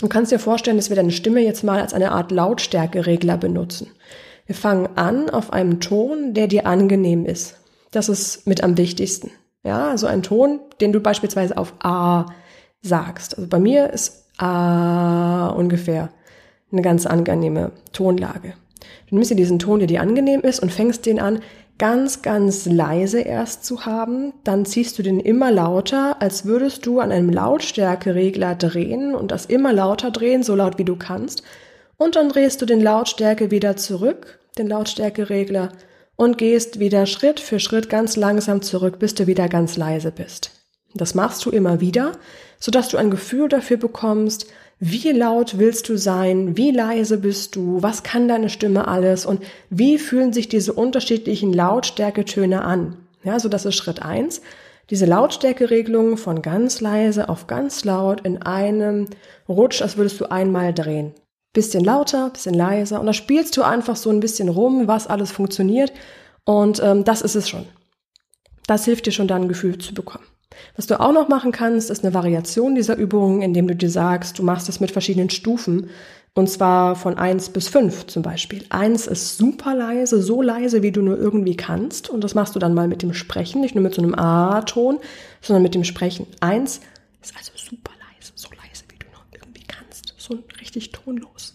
Du 0.00 0.08
kannst 0.08 0.32
dir 0.32 0.40
vorstellen, 0.40 0.76
dass 0.76 0.88
wir 0.88 0.96
deine 0.96 1.12
Stimme 1.12 1.40
jetzt 1.40 1.62
mal 1.62 1.80
als 1.80 1.94
eine 1.94 2.10
Art 2.10 2.32
Lautstärkeregler 2.32 3.36
benutzen. 3.36 3.86
Wir 4.46 4.56
fangen 4.56 4.88
an 4.96 5.30
auf 5.30 5.52
einem 5.52 5.78
Ton, 5.80 6.34
der 6.34 6.48
dir 6.48 6.66
angenehm 6.66 7.24
ist. 7.24 7.56
Das 7.92 8.08
ist 8.08 8.46
mit 8.46 8.64
am 8.64 8.76
wichtigsten. 8.76 9.30
Ja, 9.62 9.88
also 9.88 10.08
ein 10.08 10.22
Ton, 10.22 10.60
den 10.80 10.92
du 10.92 11.00
beispielsweise 11.00 11.56
auf 11.56 11.74
A 11.78 12.26
sagst. 12.82 13.36
Also 13.36 13.48
bei 13.48 13.60
mir 13.60 13.90
ist 13.90 14.24
A 14.36 15.48
ungefähr 15.56 16.10
eine 16.72 16.82
ganz 16.82 17.06
angenehme 17.06 17.70
Tonlage. 17.92 18.54
Du 19.08 19.14
nimmst 19.14 19.30
dir 19.30 19.36
diesen 19.36 19.60
Ton, 19.60 19.78
der 19.78 19.88
dir 19.88 20.00
angenehm 20.00 20.40
ist 20.40 20.60
und 20.60 20.72
fängst 20.72 21.06
den 21.06 21.20
an, 21.20 21.40
ganz, 21.78 22.22
ganz 22.22 22.66
leise 22.66 23.20
erst 23.20 23.64
zu 23.64 23.84
haben. 23.84 24.32
Dann 24.44 24.64
ziehst 24.64 24.98
du 24.98 25.02
den 25.02 25.20
immer 25.20 25.50
lauter, 25.50 26.16
als 26.20 26.44
würdest 26.44 26.86
du 26.86 27.00
an 27.00 27.12
einem 27.12 27.30
Lautstärkeregler 27.30 28.54
drehen 28.54 29.14
und 29.14 29.30
das 29.30 29.46
immer 29.46 29.72
lauter 29.72 30.10
drehen, 30.10 30.42
so 30.42 30.54
laut 30.54 30.78
wie 30.78 30.84
du 30.84 30.96
kannst. 30.96 31.42
Und 31.98 32.16
dann 32.16 32.28
drehst 32.28 32.60
du 32.62 32.66
den 32.66 32.82
Lautstärke 32.82 33.50
wieder 33.50 33.76
zurück, 33.76 34.38
den 34.58 34.68
Lautstärkeregler, 34.68 35.72
und 36.16 36.38
gehst 36.38 36.80
wieder 36.80 37.04
Schritt 37.04 37.40
für 37.40 37.60
Schritt 37.60 37.90
ganz 37.90 38.16
langsam 38.16 38.62
zurück, 38.62 38.98
bis 38.98 39.14
du 39.14 39.26
wieder 39.26 39.48
ganz 39.48 39.76
leise 39.76 40.10
bist. 40.10 40.50
Das 40.94 41.14
machst 41.14 41.44
du 41.44 41.50
immer 41.50 41.80
wieder, 41.80 42.12
sodass 42.58 42.88
du 42.88 42.96
ein 42.96 43.10
Gefühl 43.10 43.48
dafür 43.48 43.76
bekommst, 43.76 44.46
wie 44.78 45.10
laut 45.12 45.58
willst 45.58 45.88
du 45.88 45.96
sein? 45.96 46.56
Wie 46.56 46.70
leise 46.70 47.18
bist 47.18 47.56
du? 47.56 47.82
Was 47.82 48.02
kann 48.02 48.28
deine 48.28 48.50
Stimme 48.50 48.86
alles? 48.86 49.24
Und 49.24 49.42
wie 49.70 49.98
fühlen 49.98 50.34
sich 50.34 50.48
diese 50.48 50.74
unterschiedlichen 50.74 51.52
Lautstärketöne 51.52 52.62
an? 52.62 52.96
Ja, 53.24 53.40
so 53.40 53.48
das 53.48 53.64
ist 53.64 53.74
Schritt 53.74 54.02
eins. 54.02 54.42
Diese 54.90 55.06
Lautstärkeregelung 55.06 56.16
von 56.16 56.42
ganz 56.42 56.80
leise 56.80 57.28
auf 57.28 57.46
ganz 57.46 57.84
laut 57.84 58.20
in 58.20 58.42
einem 58.42 59.06
Rutsch, 59.48 59.82
als 59.82 59.96
würdest 59.96 60.20
du 60.20 60.30
einmal 60.30 60.72
drehen. 60.72 61.12
Bisschen 61.52 61.82
lauter, 61.82 62.30
bisschen 62.30 62.54
leiser 62.54 63.00
und 63.00 63.06
da 63.06 63.12
spielst 63.12 63.56
du 63.56 63.62
einfach 63.62 63.96
so 63.96 64.10
ein 64.10 64.20
bisschen 64.20 64.48
rum, 64.48 64.86
was 64.86 65.06
alles 65.06 65.32
funktioniert 65.32 65.90
und 66.44 66.80
ähm, 66.84 67.02
das 67.02 67.22
ist 67.22 67.34
es 67.34 67.48
schon. 67.48 67.66
Das 68.66 68.84
hilft 68.84 69.06
dir 69.06 69.12
schon 69.12 69.26
dann 69.26 69.42
ein 69.42 69.48
Gefühl 69.48 69.78
zu 69.78 69.94
bekommen. 69.94 70.24
Was 70.76 70.86
du 70.86 71.00
auch 71.00 71.12
noch 71.12 71.28
machen 71.28 71.52
kannst, 71.52 71.90
ist 71.90 72.04
eine 72.04 72.14
Variation 72.14 72.74
dieser 72.74 72.96
Übung, 72.96 73.42
indem 73.42 73.68
du 73.68 73.76
dir 73.76 73.90
sagst, 73.90 74.38
du 74.38 74.42
machst 74.42 74.68
es 74.68 74.80
mit 74.80 74.90
verschiedenen 74.90 75.30
Stufen. 75.30 75.90
Und 76.34 76.50
zwar 76.50 76.96
von 76.96 77.16
eins 77.16 77.48
bis 77.48 77.68
fünf 77.68 78.08
zum 78.08 78.22
Beispiel. 78.22 78.64
Eins 78.68 79.06
ist 79.06 79.38
super 79.38 79.74
leise, 79.74 80.20
so 80.20 80.42
leise, 80.42 80.82
wie 80.82 80.92
du 80.92 81.00
nur 81.00 81.16
irgendwie 81.16 81.56
kannst. 81.56 82.10
Und 82.10 82.22
das 82.22 82.34
machst 82.34 82.54
du 82.54 82.58
dann 82.58 82.74
mal 82.74 82.88
mit 82.88 83.02
dem 83.02 83.14
Sprechen, 83.14 83.62
nicht 83.62 83.74
nur 83.74 83.82
mit 83.82 83.94
so 83.94 84.02
einem 84.02 84.14
A-Ton, 84.14 84.98
sondern 85.40 85.62
mit 85.62 85.74
dem 85.74 85.84
Sprechen. 85.84 86.26
Eins 86.40 86.80
ist 87.22 87.34
also 87.36 87.52
super 87.56 87.92
leise, 87.98 88.32
so 88.34 88.48
leise, 88.50 88.84
wie 88.90 88.98
du 88.98 89.06
nur 89.06 89.24
irgendwie 89.32 89.64
kannst. 89.66 90.12
So 90.18 90.38
richtig 90.60 90.92
tonlos. 90.92 91.54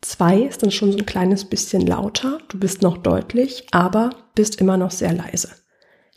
Zwei 0.00 0.42
ist 0.42 0.64
dann 0.64 0.72
schon 0.72 0.90
so 0.90 0.98
ein 0.98 1.06
kleines 1.06 1.44
bisschen 1.44 1.86
lauter. 1.86 2.38
Du 2.48 2.58
bist 2.58 2.82
noch 2.82 2.98
deutlich, 2.98 3.68
aber 3.70 4.10
bist 4.34 4.60
immer 4.60 4.76
noch 4.76 4.90
sehr 4.90 5.12
leise. 5.12 5.50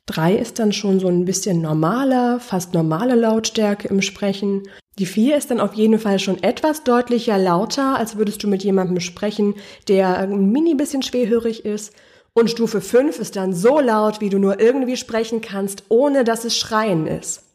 Drei 0.08 0.36
ist 0.36 0.58
dann 0.58 0.72
schon 0.72 1.02
so 1.02 1.10
ein 1.10 1.26
bisschen 1.26 1.62
normaler, 1.62 2.40
fast 2.40 2.74
normale 2.74 3.14
Lautstärke 3.14 3.90
im 3.90 4.02
Sprechen. 4.02 4.64
Die 4.98 5.06
vier 5.06 5.36
ist 5.36 5.52
dann 5.52 5.60
auf 5.60 5.74
jeden 5.74 6.00
Fall 6.00 6.18
schon 6.18 6.42
etwas 6.42 6.86
deutlicher 6.86 7.38
lauter, 7.38 7.98
als 7.98 8.16
würdest 8.16 8.42
du 8.42 8.48
mit 8.48 8.64
jemandem 8.64 9.02
sprechen, 9.02 9.56
der 9.90 10.18
ein 10.18 10.50
mini 10.50 10.76
bisschen 10.76 11.04
schwerhörig 11.04 11.66
ist. 11.66 11.94
Und 12.34 12.50
Stufe 12.50 12.80
fünf 12.80 13.20
ist 13.20 13.36
dann 13.36 13.54
so 13.54 13.82
laut, 13.82 14.22
wie 14.22 14.30
du 14.30 14.40
nur 14.40 14.62
irgendwie 14.62 14.96
sprechen 14.96 15.42
kannst, 15.42 15.84
ohne 15.90 16.24
dass 16.24 16.46
es 16.46 16.58
Schreien 16.58 17.06
ist. 17.06 17.47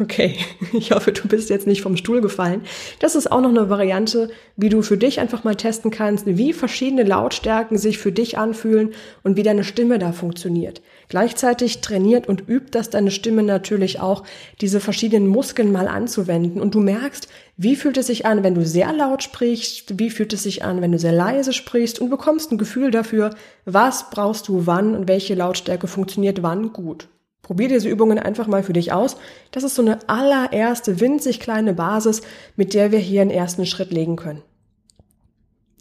Okay, 0.00 0.36
ich 0.72 0.90
hoffe, 0.90 1.12
du 1.12 1.28
bist 1.28 1.50
jetzt 1.50 1.66
nicht 1.66 1.82
vom 1.82 1.96
Stuhl 1.96 2.20
gefallen. 2.20 2.62
Das 3.00 3.14
ist 3.14 3.30
auch 3.30 3.40
noch 3.40 3.50
eine 3.50 3.68
Variante, 3.68 4.30
wie 4.56 4.68
du 4.68 4.82
für 4.82 4.96
dich 4.96 5.20
einfach 5.20 5.44
mal 5.44 5.54
testen 5.54 5.90
kannst, 5.90 6.26
wie 6.26 6.52
verschiedene 6.52 7.04
Lautstärken 7.04 7.76
sich 7.76 7.98
für 7.98 8.10
dich 8.10 8.36
anfühlen 8.38 8.94
und 9.22 9.36
wie 9.36 9.42
deine 9.42 9.62
Stimme 9.62 9.98
da 9.98 10.12
funktioniert. 10.12 10.80
Gleichzeitig 11.08 11.80
trainiert 11.80 12.28
und 12.28 12.48
übt 12.48 12.70
das 12.72 12.90
deine 12.90 13.10
Stimme 13.10 13.42
natürlich 13.42 14.00
auch, 14.00 14.24
diese 14.60 14.80
verschiedenen 14.80 15.28
Muskeln 15.28 15.70
mal 15.70 15.86
anzuwenden. 15.86 16.60
Und 16.60 16.74
du 16.74 16.80
merkst, 16.80 17.28
wie 17.56 17.76
fühlt 17.76 17.98
es 17.98 18.08
sich 18.08 18.26
an, 18.26 18.42
wenn 18.42 18.54
du 18.54 18.64
sehr 18.64 18.92
laut 18.92 19.22
sprichst, 19.22 19.98
wie 20.00 20.10
fühlt 20.10 20.32
es 20.32 20.42
sich 20.42 20.64
an, 20.64 20.80
wenn 20.80 20.92
du 20.92 20.98
sehr 20.98 21.12
leise 21.12 21.52
sprichst 21.52 22.00
und 22.00 22.10
bekommst 22.10 22.50
ein 22.50 22.58
Gefühl 22.58 22.90
dafür, 22.90 23.30
was 23.64 24.10
brauchst 24.10 24.48
du 24.48 24.66
wann 24.66 24.96
und 24.96 25.08
welche 25.08 25.34
Lautstärke 25.34 25.86
funktioniert 25.86 26.42
wann 26.42 26.72
gut. 26.72 27.08
Probier 27.44 27.68
diese 27.68 27.88
Übungen 27.88 28.18
einfach 28.18 28.48
mal 28.48 28.64
für 28.64 28.72
dich 28.72 28.92
aus. 28.92 29.16
Das 29.52 29.62
ist 29.62 29.76
so 29.76 29.82
eine 29.82 29.98
allererste 30.08 30.98
winzig 30.98 31.38
kleine 31.38 31.74
Basis, 31.74 32.22
mit 32.56 32.74
der 32.74 32.90
wir 32.90 32.98
hier 32.98 33.20
einen 33.20 33.30
ersten 33.30 33.66
Schritt 33.66 33.92
legen 33.92 34.16
können. 34.16 34.42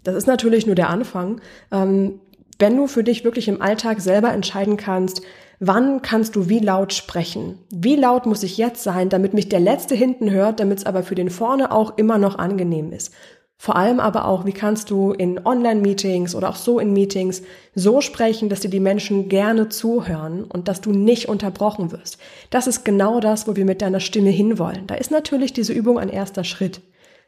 Das 0.04 0.16
ist 0.16 0.28
natürlich 0.28 0.68
nur 0.68 0.76
der 0.76 0.90
Anfang. 0.90 1.42
Ähm, 1.72 2.20
wenn 2.60 2.76
du 2.76 2.88
für 2.88 3.04
dich 3.04 3.24
wirklich 3.24 3.48
im 3.48 3.62
Alltag 3.62 4.02
selber 4.02 4.32
entscheiden 4.34 4.76
kannst, 4.78 5.22
wann 5.60 6.02
kannst 6.02 6.36
du 6.36 6.50
wie 6.50 6.60
laut 6.60 6.94
sprechen? 6.94 7.58
Wie 7.72 7.96
laut 7.96 8.26
muss 8.26 8.44
ich 8.44 8.58
jetzt 8.58 8.84
sein, 8.84 9.08
damit 9.08 9.34
mich 9.34 9.48
der 9.48 9.62
Letzte 9.62 9.96
hinten 9.96 10.32
hört, 10.32 10.60
damit 10.60 10.80
es 10.80 10.86
aber 10.86 11.04
für 11.04 11.16
den 11.16 11.30
vorne 11.30 11.72
auch 11.72 11.98
immer 11.98 12.18
noch 12.18 12.38
angenehm 12.38 12.92
ist? 12.92 13.14
Vor 13.58 13.76
allem 13.78 14.00
aber 14.00 14.26
auch, 14.26 14.46
wie 14.46 14.52
kannst 14.52 14.90
du 14.90 15.14
in 15.14 15.46
Online-Meetings 15.46 16.36
oder 16.36 16.50
auch 16.50 16.56
so 16.56 16.80
in 16.80 16.92
Meetings 16.92 17.44
so 17.76 18.02
sprechen, 18.02 18.50
dass 18.50 18.60
dir 18.60 18.70
die 18.70 18.80
Menschen 18.80 19.30
gerne 19.30 19.70
zuhören 19.70 20.44
und 20.44 20.68
dass 20.68 20.82
du 20.82 20.92
nicht 20.92 21.30
unterbrochen 21.30 21.92
wirst. 21.92 22.18
Das 22.50 22.68
ist 22.68 22.84
genau 22.84 23.20
das, 23.20 23.48
wo 23.48 23.56
wir 23.56 23.66
mit 23.66 23.82
deiner 23.82 24.02
Stimme 24.02 24.32
hinwollen. 24.32 24.88
Da 24.88 24.96
ist 24.96 25.12
natürlich 25.12 25.54
diese 25.54 25.72
Übung 25.72 25.98
ein 25.98 26.10
erster 26.10 26.44
Schritt. 26.44 26.82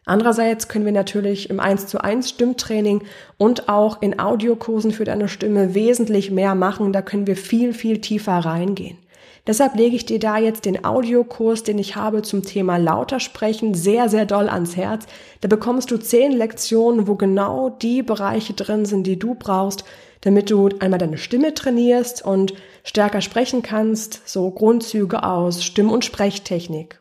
Andererseits 0.05 0.67
können 0.67 0.85
wir 0.85 0.91
natürlich 0.91 1.49
im 1.49 1.59
1 1.59 1.87
zu 1.87 1.99
1 1.99 2.29
Stimmtraining 2.29 3.03
und 3.37 3.69
auch 3.69 4.01
in 4.03 4.19
Audiokursen 4.19 4.91
für 4.91 5.03
deine 5.03 5.27
Stimme 5.27 5.73
wesentlich 5.73 6.29
mehr 6.29 6.53
machen. 6.53 6.93
Da 6.93 7.01
können 7.01 7.25
wir 7.25 7.35
viel, 7.35 7.73
viel 7.73 8.01
tiefer 8.01 8.33
reingehen. 8.33 8.97
Deshalb 9.47 9.75
lege 9.75 9.95
ich 9.95 10.05
dir 10.07 10.19
da 10.19 10.37
jetzt 10.39 10.65
den 10.65 10.85
Audiokurs, 10.85 11.61
den 11.61 11.77
ich 11.77 11.95
habe 11.95 12.23
zum 12.23 12.43
Thema 12.43 12.77
lauter 12.77 13.19
sprechen, 13.19 13.75
sehr, 13.75 14.09
sehr 14.09 14.25
doll 14.25 14.49
ans 14.49 14.75
Herz. 14.75 15.05
Da 15.41 15.47
bekommst 15.47 15.91
du 15.91 15.97
zehn 15.97 16.31
Lektionen, 16.31 17.07
wo 17.07 17.15
genau 17.15 17.69
die 17.69 18.01
Bereiche 18.01 18.53
drin 18.53 18.85
sind, 18.85 19.05
die 19.05 19.19
du 19.19 19.35
brauchst, 19.35 19.85
damit 20.21 20.49
du 20.49 20.69
einmal 20.79 20.97
deine 20.97 21.19
Stimme 21.19 21.53
trainierst 21.53 22.25
und 22.25 22.55
stärker 22.83 23.21
sprechen 23.21 23.61
kannst, 23.61 24.27
so 24.27 24.49
Grundzüge 24.49 25.23
aus 25.23 25.63
Stimm- 25.63 25.91
und 25.91 26.03
Sprechtechnik. 26.03 26.99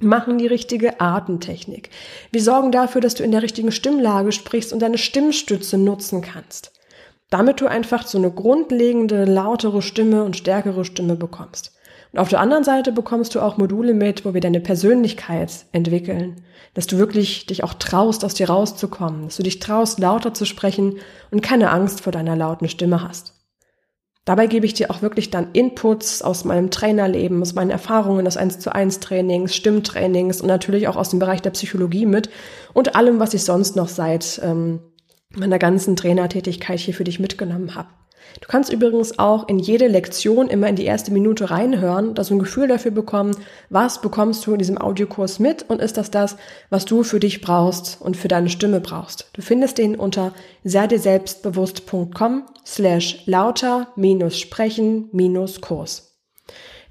Machen 0.00 0.36
die 0.36 0.46
richtige 0.46 1.00
Atemtechnik. 1.00 1.88
Wir 2.30 2.42
sorgen 2.42 2.72
dafür, 2.72 3.00
dass 3.00 3.14
du 3.14 3.22
in 3.22 3.30
der 3.30 3.42
richtigen 3.42 3.72
Stimmlage 3.72 4.32
sprichst 4.32 4.74
und 4.74 4.80
deine 4.80 4.98
Stimmstütze 4.98 5.78
nutzen 5.78 6.20
kannst 6.20 6.72
damit 7.30 7.60
du 7.60 7.66
einfach 7.66 8.06
so 8.06 8.18
eine 8.18 8.30
grundlegende, 8.30 9.24
lautere 9.24 9.82
Stimme 9.82 10.24
und 10.24 10.36
stärkere 10.36 10.84
Stimme 10.84 11.16
bekommst. 11.16 11.72
Und 12.12 12.20
auf 12.20 12.28
der 12.28 12.38
anderen 12.38 12.62
Seite 12.62 12.92
bekommst 12.92 13.34
du 13.34 13.40
auch 13.40 13.56
Module 13.56 13.92
mit, 13.92 14.24
wo 14.24 14.34
wir 14.34 14.40
deine 14.40 14.60
Persönlichkeit 14.60 15.66
entwickeln, 15.72 16.42
dass 16.74 16.86
du 16.86 16.96
wirklich 16.98 17.46
dich 17.46 17.64
auch 17.64 17.74
traust, 17.74 18.24
aus 18.24 18.34
dir 18.34 18.48
rauszukommen, 18.48 19.24
dass 19.24 19.36
du 19.36 19.42
dich 19.42 19.58
traust, 19.58 19.98
lauter 19.98 20.32
zu 20.32 20.44
sprechen 20.44 20.98
und 21.32 21.42
keine 21.42 21.70
Angst 21.70 22.02
vor 22.02 22.12
deiner 22.12 22.36
lauten 22.36 22.68
Stimme 22.68 23.02
hast. 23.02 23.34
Dabei 24.24 24.46
gebe 24.46 24.64
ich 24.64 24.74
dir 24.74 24.90
auch 24.90 25.02
wirklich 25.02 25.30
dann 25.30 25.48
Inputs 25.52 26.22
aus 26.22 26.44
meinem 26.44 26.70
Trainerleben, 26.70 27.42
aus 27.42 27.54
meinen 27.54 27.70
Erfahrungen 27.70 28.26
aus 28.26 28.36
1 28.36 28.58
zu 28.58 28.74
1 28.74 29.00
Trainings, 29.00 29.54
Stimmtrainings 29.54 30.40
und 30.40 30.46
natürlich 30.46 30.88
auch 30.88 30.96
aus 30.96 31.10
dem 31.10 31.18
Bereich 31.18 31.42
der 31.42 31.50
Psychologie 31.50 32.06
mit 32.06 32.30
und 32.72 32.94
allem, 32.94 33.18
was 33.18 33.34
ich 33.34 33.44
sonst 33.44 33.76
noch 33.76 33.88
seit 33.88 34.40
ähm, 34.42 34.80
meiner 35.36 35.58
ganzen 35.58 35.96
Trainertätigkeit 35.96 36.78
hier 36.78 36.94
für 36.94 37.04
dich 37.04 37.20
mitgenommen 37.20 37.74
habe. 37.74 37.88
Du 38.40 38.48
kannst 38.48 38.72
übrigens 38.72 39.18
auch 39.18 39.48
in 39.48 39.58
jede 39.58 39.86
Lektion 39.86 40.48
immer 40.48 40.68
in 40.68 40.76
die 40.76 40.84
erste 40.84 41.12
Minute 41.12 41.50
reinhören, 41.50 42.14
dass 42.14 42.28
du 42.28 42.34
ein 42.34 42.40
Gefühl 42.40 42.68
dafür 42.68 42.90
bekommen, 42.90 43.36
was 43.70 44.00
bekommst 44.00 44.46
du 44.46 44.52
in 44.52 44.58
diesem 44.58 44.78
Audiokurs 44.78 45.38
mit 45.38 45.62
und 45.68 45.80
ist 45.80 45.96
das 45.96 46.10
das, 46.10 46.36
was 46.70 46.84
du 46.84 47.02
für 47.02 47.20
dich 47.20 47.40
brauchst 47.40 47.98
und 48.00 48.16
für 48.16 48.28
deine 48.28 48.48
Stimme 48.48 48.80
brauchst. 48.80 49.30
Du 49.34 49.42
findest 49.42 49.78
den 49.78 49.94
unter 49.96 50.32
seidirselbstbewusst.com 50.64 52.44
slash 52.66 53.22
lauter 53.26 53.88
minus 53.96 54.38
sprechen 54.38 55.08
minus 55.12 55.60
Kurs. 55.60 56.13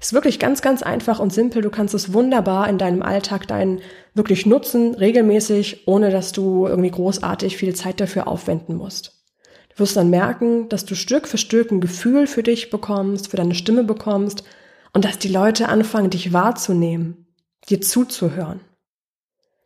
Ist 0.00 0.12
wirklich 0.12 0.38
ganz, 0.38 0.62
ganz 0.62 0.82
einfach 0.82 1.18
und 1.18 1.32
simpel. 1.32 1.62
Du 1.62 1.70
kannst 1.70 1.94
es 1.94 2.12
wunderbar 2.12 2.68
in 2.68 2.78
deinem 2.78 3.02
Alltag 3.02 3.46
deinen 3.48 3.80
wirklich 4.14 4.46
nutzen, 4.46 4.94
regelmäßig, 4.94 5.86
ohne 5.86 6.10
dass 6.10 6.32
du 6.32 6.66
irgendwie 6.66 6.90
großartig 6.90 7.56
viel 7.56 7.74
Zeit 7.74 8.00
dafür 8.00 8.28
aufwenden 8.28 8.76
musst. 8.76 9.24
Du 9.70 9.80
wirst 9.80 9.96
dann 9.96 10.10
merken, 10.10 10.68
dass 10.68 10.84
du 10.84 10.94
Stück 10.94 11.26
für 11.26 11.38
Stück 11.38 11.70
ein 11.70 11.80
Gefühl 11.80 12.26
für 12.26 12.42
dich 12.42 12.70
bekommst, 12.70 13.28
für 13.28 13.36
deine 13.36 13.54
Stimme 13.54 13.84
bekommst 13.84 14.44
und 14.92 15.04
dass 15.04 15.18
die 15.18 15.28
Leute 15.28 15.68
anfangen, 15.68 16.10
dich 16.10 16.32
wahrzunehmen, 16.32 17.26
dir 17.68 17.80
zuzuhören. 17.80 18.60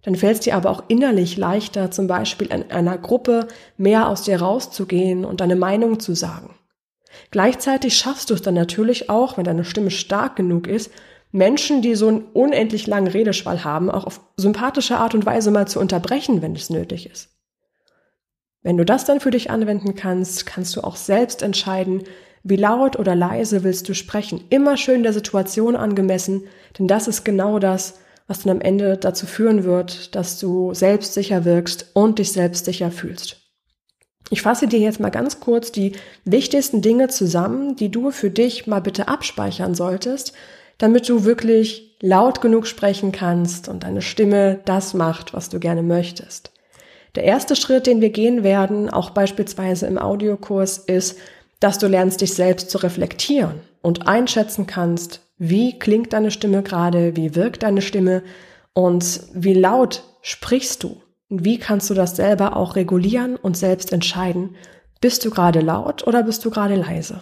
Dann 0.03 0.15
fällt 0.15 0.35
es 0.35 0.41
dir 0.41 0.55
aber 0.55 0.71
auch 0.71 0.85
innerlich 0.89 1.37
leichter, 1.37 1.91
zum 1.91 2.07
Beispiel 2.07 2.47
in 2.49 2.71
einer 2.71 2.97
Gruppe 2.97 3.49
mehr 3.77 4.09
aus 4.09 4.23
dir 4.23 4.41
rauszugehen 4.41 5.25
und 5.25 5.41
deine 5.41 5.57
Meinung 5.57 6.01
zu 6.01 6.15
sagen. 6.15 6.55
Gleichzeitig 7.31 7.97
schaffst 7.97 8.31
du 8.31 8.35
es 8.35 8.43
dann 8.43 8.55
natürlich 8.55 9.11
auch, 9.11 9.37
wenn 9.37 9.45
deine 9.45 9.65
Stimme 9.65 9.91
stark 9.91 10.37
genug 10.37 10.67
ist, 10.67 10.91
Menschen, 11.31 11.83
die 11.83 11.95
so 11.95 12.09
einen 12.09 12.23
unendlich 12.23 12.87
langen 12.87 13.09
Redeschwall 13.09 13.65
haben, 13.65 13.91
auch 13.91 14.05
auf 14.05 14.21
sympathische 14.37 14.97
Art 14.97 15.15
und 15.15 15.27
Weise 15.27 15.51
mal 15.51 15.69
zu 15.69 15.79
unterbrechen, 15.79 16.41
wenn 16.41 16.55
es 16.55 16.71
nötig 16.71 17.11
ist. 17.11 17.29
Wenn 18.63 18.77
du 18.77 18.85
das 18.85 19.05
dann 19.05 19.21
für 19.21 19.31
dich 19.31 19.51
anwenden 19.51 19.95
kannst, 19.95 20.47
kannst 20.47 20.75
du 20.77 20.83
auch 20.83 20.97
selbst 20.97 21.43
entscheiden, 21.43 22.05
wie 22.43 22.57
laut 22.57 22.99
oder 22.99 23.15
leise 23.15 23.63
willst 23.63 23.89
du 23.89 23.95
sprechen. 23.95 24.45
Immer 24.51 24.77
schön 24.77 25.03
der 25.03 25.13
Situation 25.13 25.77
angemessen, 25.77 26.45
denn 26.79 26.89
das 26.89 27.09
ist 27.09 27.25
genau 27.25 27.59
das, 27.59 28.01
was 28.27 28.43
dann 28.43 28.57
am 28.57 28.61
Ende 28.61 28.97
dazu 28.97 29.27
führen 29.27 29.65
wird, 29.65 30.15
dass 30.15 30.39
du 30.39 30.75
selbstsicher 30.75 31.45
wirkst 31.45 31.91
und 31.95 32.19
dich 32.19 32.33
selbstsicher 32.33 32.91
fühlst. 32.91 33.48
Ich 34.31 34.43
fasse 34.43 34.69
dir 34.69 34.79
jetzt 34.79 35.01
mal 35.01 35.11
ganz 35.11 35.41
kurz 35.41 35.73
die 35.73 35.93
wichtigsten 36.25 36.83
Dinge 36.83 37.09
zusammen, 37.09 37.77
die 37.77 37.91
du 37.91 38.11
für 38.11 38.31
dich 38.31 38.67
mal 38.67 38.81
bitte 38.81 39.09
abspeichern 39.09 39.75
solltest, 39.75 40.35
damit 40.77 41.09
du 41.09 41.25
wirklich 41.25 41.97
laut 42.01 42.41
genug 42.41 42.67
sprechen 42.67 43.11
kannst 43.11 43.69
und 43.69 43.83
deine 43.83 44.03
Stimme 44.03 44.61
das 44.65 44.95
macht, 44.95 45.35
was 45.35 45.49
du 45.49 45.59
gerne 45.59 45.83
möchtest. 45.83 46.53
Der 47.15 47.25
erste 47.25 47.57
Schritt, 47.57 47.87
den 47.87 48.01
wir 48.01 48.11
gehen 48.11 48.45
werden, 48.45 48.91
auch 48.91 49.11
beispielsweise 49.11 49.87
im 49.87 49.99
Audiokurs, 49.99 50.79
ist, 50.79 51.19
dass 51.59 51.79
du 51.79 51.89
lernst, 51.89 52.21
dich 52.21 52.35
selbst 52.35 52.71
zu 52.71 52.79
reflektieren 52.79 53.61
und 53.83 54.07
einschätzen 54.07 54.67
kannst, 54.67 55.21
wie 55.39 55.79
klingt 55.79 56.13
deine 56.13 56.31
Stimme 56.31 56.63
gerade, 56.63 57.17
wie 57.17 57.35
wirkt 57.35 57.63
deine 57.63 57.83
Stimme 57.83 58.23
und 58.75 59.21
wie 59.33 59.55
laut 59.55 60.05
sprichst 60.21 60.85
du. 60.85 61.01
Wie 61.29 61.59
kannst 61.59 61.91
du 61.91 61.95
das 61.95 62.17
selber 62.17 62.57
auch 62.57 62.75
regulieren 62.75 63.37
und 63.37 63.57
selbst 63.57 63.93
entscheiden? 63.93 64.57
Bist 65.01 65.25
du 65.25 65.31
gerade 65.31 65.61
laut 65.61 66.07
oder 66.07 66.23
bist 66.23 66.45
du 66.45 66.51
gerade 66.51 66.75
leise? 66.75 67.21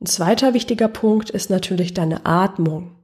Ein 0.00 0.06
zweiter 0.06 0.52
wichtiger 0.52 0.88
Punkt 0.88 1.30
ist 1.30 1.48
natürlich 1.48 1.94
deine 1.94 2.26
Atmung. 2.26 2.96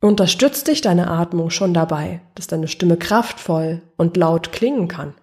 Unterstützt 0.00 0.66
dich 0.66 0.80
deine 0.80 1.08
Atmung 1.08 1.50
schon 1.50 1.72
dabei, 1.72 2.20
dass 2.34 2.48
deine 2.48 2.68
Stimme 2.68 2.96
kraftvoll 2.96 3.82
und 3.96 4.16
laut 4.16 4.50
klingen 4.50 4.88
kann? 4.88 5.14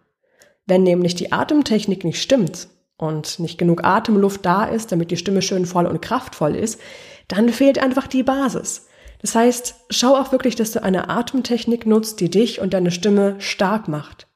Wenn 0.65 0.83
nämlich 0.83 1.13
die 1.15 1.33
Atemtechnik 1.33 2.05
nicht 2.05 2.21
stimmt 2.21 2.69
und 2.97 3.39
nicht 3.39 3.57
genug 3.57 3.83
Atemluft 3.83 4.45
da 4.45 4.63
ist, 4.63 4.93
damit 4.93 5.11
die 5.11 5.17
Stimme 5.17 5.41
schön 5.41 5.65
voll 5.65 5.85
und 5.85 6.01
kraftvoll 6.01 6.55
ist, 6.55 6.79
dann 7.27 7.49
fehlt 7.49 7.79
einfach 7.79 8.07
die 8.07 8.23
Basis. 8.23 8.87
Das 9.23 9.35
heißt, 9.35 9.75
schau 9.89 10.17
auch 10.17 10.33
wirklich, 10.33 10.55
dass 10.55 10.73
du 10.73 10.83
eine 10.83 11.09
Atemtechnik 11.09 11.85
nutzt, 11.85 12.19
die 12.19 12.29
dich 12.29 12.59
und 12.59 12.73
deine 12.73 12.91
Stimme 12.91 13.37
stark 13.39 13.87
macht. 13.87 14.27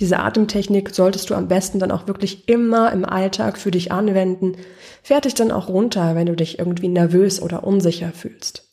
Diese 0.00 0.18
Atemtechnik 0.18 0.92
solltest 0.92 1.30
du 1.30 1.34
am 1.36 1.46
besten 1.46 1.78
dann 1.78 1.92
auch 1.92 2.08
wirklich 2.08 2.48
immer 2.48 2.92
im 2.92 3.04
Alltag 3.04 3.56
für 3.56 3.70
dich 3.70 3.92
anwenden. 3.92 4.56
Fertig 5.04 5.34
dann 5.34 5.52
auch 5.52 5.68
runter, 5.68 6.16
wenn 6.16 6.26
du 6.26 6.34
dich 6.34 6.58
irgendwie 6.58 6.88
nervös 6.88 7.40
oder 7.40 7.62
unsicher 7.62 8.10
fühlst. 8.10 8.68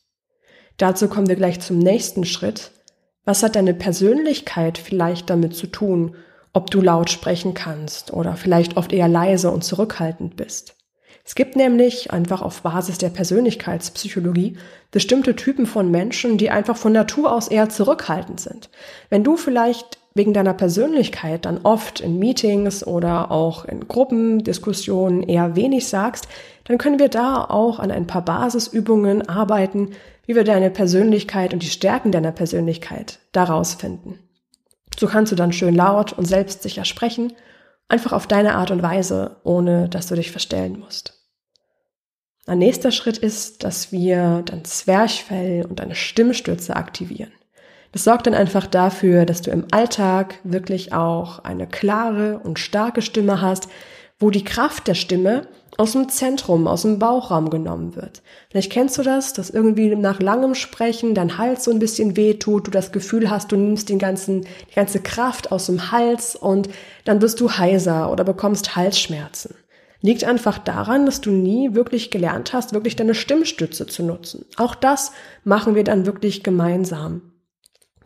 Dazu 0.78 1.08
kommen 1.08 1.28
wir 1.28 1.36
gleich 1.36 1.60
zum 1.60 1.78
nächsten 1.78 2.26
Schritt. 2.26 2.72
Was 3.24 3.44
hat 3.44 3.56
deine 3.56 3.76
Persönlichkeit 3.76 4.80
vielleicht 4.80 5.30
damit 5.30 5.56
zu 5.56 5.68
tun, 5.68 6.16
ob 6.52 6.72
du 6.72 6.82
laut 6.82 7.12
sprechen 7.12 7.54
kannst 7.54 8.12
oder 8.12 8.36
vielleicht 8.36 8.76
oft 8.76 8.92
eher 8.92 9.08
leise 9.08 9.52
und 9.52 9.64
zurückhaltend 9.64 10.36
bist? 10.36 10.81
Es 11.32 11.36
gibt 11.36 11.56
nämlich 11.56 12.12
einfach 12.12 12.42
auf 12.42 12.62
Basis 12.62 12.98
der 12.98 13.08
Persönlichkeitspsychologie 13.08 14.58
bestimmte 14.92 15.34
Typen 15.34 15.66
von 15.66 15.90
Menschen, 15.90 16.38
die 16.38 16.50
einfach 16.50 16.76
von 16.76 16.92
Natur 16.92 17.32
aus 17.32 17.48
eher 17.48 17.70
zurückhaltend 17.70 18.42
sind. 18.42 18.70
Wenn 19.10 19.24
du 19.24 19.38
vielleicht 19.38 19.98
wegen 20.14 20.34
deiner 20.34 20.54
Persönlichkeit 20.54 21.46
dann 21.46 21.62
oft 21.64 22.02
in 22.02 22.20
Meetings 22.20 22.86
oder 22.86 23.32
auch 23.32 23.64
in 23.64 23.88
Gruppendiskussionen 23.88 25.24
eher 25.24 25.56
wenig 25.56 25.88
sagst, 25.88 26.28
dann 26.66 26.78
können 26.78 27.00
wir 27.00 27.08
da 27.08 27.46
auch 27.46 27.80
an 27.80 27.92
ein 27.92 28.08
paar 28.08 28.26
Basisübungen 28.26 29.30
arbeiten, 29.30 29.92
wie 30.26 30.36
wir 30.36 30.44
deine 30.44 30.70
Persönlichkeit 30.70 31.54
und 31.54 31.64
die 31.64 31.70
Stärken 31.70 32.12
deiner 32.12 32.34
Persönlichkeit 32.34 33.20
daraus 33.32 33.76
finden. 33.76 34.20
So 35.00 35.08
kannst 35.08 35.32
du 35.32 35.38
dann 35.38 35.54
schön 35.54 35.76
laut 35.76 36.12
und 36.12 36.26
selbstsicher 36.26 36.84
sprechen 36.84 37.32
Einfach 37.92 38.14
auf 38.14 38.26
deine 38.26 38.56
Art 38.56 38.72
und 38.72 38.82
Weise, 38.82 39.36
ohne 39.44 39.90
dass 39.90 40.08
du 40.08 40.16
dich 40.16 40.32
verstellen 40.32 40.80
musst. 40.80 41.21
Ein 42.48 42.58
nächster 42.58 42.92
Schritt 42.92 43.20
ist, 43.20 43.64
dass 43.64 43.92
wir 43.92 44.42
dein 44.46 44.66
Zwerchfell 44.66 45.66
und 45.66 45.80
deine 45.80 45.96
Stimmstürze 45.96 46.76
aktivieren. 46.76 47.32
Das 47.92 48.04
sorgt 48.04 48.26
dann 48.26 48.34
einfach 48.34 48.68
dafür, 48.68 49.26
dass 49.26 49.42
du 49.42 49.52
im 49.52 49.68
Alltag 49.72 50.40
wirklich 50.44 50.94
auch 50.94 51.40
eine 51.40 51.68
klare 51.68 52.40
und 52.40 52.58
starke 52.58 53.02
Stimme 53.02 53.42
hast, 53.42 53.68
wo 54.18 54.30
die 54.30 54.44
Kraft 54.44 54.88
der 54.88 54.96
Stimme 54.96 55.48
aus 55.78 55.94
dem 55.94 56.10
Zentrum, 56.10 56.68
aus 56.68 56.84
dem 56.84 57.00
Bauchraum 57.00 57.50
genommen 57.50 57.96
wird. 57.96 58.22
Vielleicht 58.50 58.72
kennst 58.72 58.98
du 58.98 59.04
das, 59.04 59.34
dass 59.34 59.50
irgendwie 59.50 59.96
nach 59.96 60.20
langem 60.20 60.56
Sprechen 60.56 61.16
dein 61.16 61.38
Hals 61.38 61.64
so 61.64 61.72
ein 61.72 61.80
bisschen 61.80 62.16
weh 62.18 62.36
tut, 62.36 62.68
du 62.68 62.72
das 62.72 62.92
Gefühl 62.92 63.30
hast, 63.30 63.52
du 63.52 63.56
nimmst 63.56 63.90
den 63.90 64.00
ganzen, 64.00 64.42
die 64.42 64.76
ganze 64.76 65.00
Kraft 65.00 65.52
aus 65.52 65.68
dem 65.68 65.92
Hals 65.92 66.36
und 66.36 66.70
dann 67.06 67.22
wirst 67.22 67.40
du 67.40 67.52
heiser 67.52 68.12
oder 68.12 68.24
bekommst 68.24 68.76
Halsschmerzen. 68.76 69.56
Liegt 70.02 70.24
einfach 70.24 70.58
daran, 70.58 71.06
dass 71.06 71.22
du 71.22 71.32
nie 71.32 71.76
wirklich 71.76 72.10
gelernt 72.10 72.54
hast, 72.54 72.74
wirklich 72.74 72.96
deine 72.96 73.14
Stimmstütze 73.14 73.86
zu 73.86 74.04
nutzen. 74.04 74.46
Auch 74.58 74.74
das 74.74 75.12
machen 75.44 75.76
wir 75.76 75.84
dann 75.84 76.06
wirklich 76.06 76.44
gemeinsam. 76.44 77.22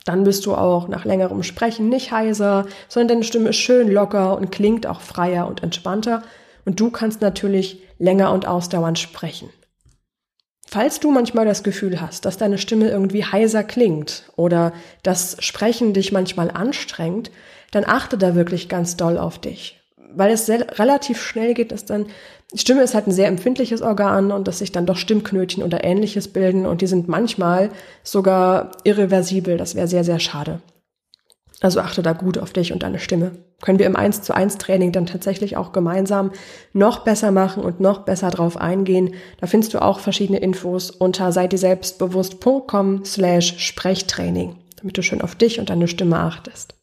Dann 0.04 0.24
bist 0.24 0.46
du 0.46 0.54
auch 0.54 0.88
nach 0.88 1.06
längerem 1.06 1.42
Sprechen 1.42 1.90
nicht 1.90 2.12
heiser, 2.12 2.66
sondern 2.88 3.08
deine 3.08 3.24
Stimme 3.24 3.50
ist 3.50 3.58
schön 3.58 3.92
locker 3.92 4.38
und 4.38 4.52
klingt 4.52 4.86
auch 4.86 5.02
freier 5.02 5.48
und 5.48 5.64
entspannter 5.64 6.22
und 6.66 6.80
du 6.80 6.92
kannst 6.92 7.22
natürlich 7.22 7.82
länger 7.98 8.32
und 8.32 8.48
ausdauernd 8.48 9.00
sprechen. 9.00 9.50
Falls 10.68 11.00
du 11.00 11.12
manchmal 11.12 11.46
das 11.46 11.64
Gefühl 11.64 12.02
hast, 12.02 12.26
dass 12.26 12.38
deine 12.38 12.58
Stimme 12.58 12.90
irgendwie 12.90 13.24
heiser 13.24 13.64
klingt 13.64 14.32
oder 14.36 14.74
das 15.04 15.38
Sprechen 15.40 15.94
dich 15.94 16.12
manchmal 16.12 16.52
anstrengt, 16.52 17.32
dann 17.72 17.86
achte 17.86 18.18
da 18.18 18.36
wirklich 18.36 18.68
ganz 18.68 18.98
doll 18.98 19.18
auf 19.18 19.40
dich. 19.40 19.80
Weil 20.16 20.32
es 20.32 20.46
sehr, 20.46 20.80
relativ 20.80 21.22
schnell 21.22 21.54
geht, 21.54 21.72
dass 21.72 21.86
dann, 21.86 22.08
Stimme 22.54 22.84
ist 22.84 22.96
halt 22.96 23.08
ein 23.08 23.12
sehr 23.12 23.28
empfindliches 23.28 23.82
Organ 23.82 24.32
und 24.32 24.48
dass 24.48 24.60
sich 24.60 24.72
dann 24.72 24.86
doch 24.86 24.98
Stimmknötchen 24.98 25.64
oder 25.64 25.84
ähnliches 25.84 26.28
bilden 26.28 26.66
und 26.66 26.82
die 26.82 26.88
sind 26.88 27.08
manchmal 27.08 27.70
sogar 28.04 28.72
irreversibel. 28.84 29.58
Das 29.58 29.76
wäre 29.76 29.88
sehr, 29.88 30.04
sehr 30.04 30.20
schade. 30.20 30.62
Also 31.62 31.80
achte 31.80 32.02
da 32.02 32.14
gut 32.14 32.38
auf 32.38 32.54
dich 32.54 32.74
und 32.74 32.84
deine 32.84 33.00
Stimme. 33.00 33.32
Können 33.62 33.80
wir 33.80 33.86
im 33.86 33.96
1 33.96 34.22
zu 34.22 34.36
1 34.36 34.58
Training 34.58 34.92
dann 34.92 35.06
tatsächlich 35.06 35.58
auch 35.58 35.72
gemeinsam 35.72 36.32
noch 36.74 37.00
besser 37.00 37.32
machen 37.32 37.64
und 37.64 37.80
noch 37.80 38.00
besser 38.00 38.30
drauf 38.30 38.58
eingehen. 38.58 39.16
Da 39.40 39.48
findest 39.48 39.74
du 39.74 39.82
auch 39.82 40.00
verschiedene 40.00 40.40
Infos 40.40 40.92
unter 40.92 41.32
seidieselbstbewusst.com 41.32 43.06
slash 43.06 43.56
Sprechtraining, 43.58 44.58
damit 44.76 44.98
du 44.98 45.02
schön 45.02 45.22
auf 45.22 45.36
dich 45.36 45.60
und 45.60 45.70
deine 45.70 45.88
Stimme 45.88 46.20
achtest. 46.20 46.76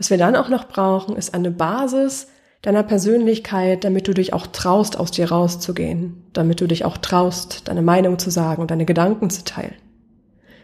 Was 0.00 0.08
wir 0.08 0.16
dann 0.16 0.34
auch 0.34 0.48
noch 0.48 0.66
brauchen, 0.66 1.14
ist 1.14 1.34
eine 1.34 1.50
Basis 1.50 2.28
deiner 2.62 2.82
Persönlichkeit, 2.82 3.84
damit 3.84 4.08
du 4.08 4.14
dich 4.14 4.32
auch 4.32 4.46
traust, 4.46 4.98
aus 4.98 5.10
dir 5.10 5.30
rauszugehen, 5.30 6.24
damit 6.32 6.62
du 6.62 6.66
dich 6.66 6.86
auch 6.86 6.96
traust, 6.96 7.68
deine 7.68 7.82
Meinung 7.82 8.18
zu 8.18 8.30
sagen 8.30 8.62
und 8.62 8.70
deine 8.70 8.86
Gedanken 8.86 9.28
zu 9.28 9.44
teilen. 9.44 9.74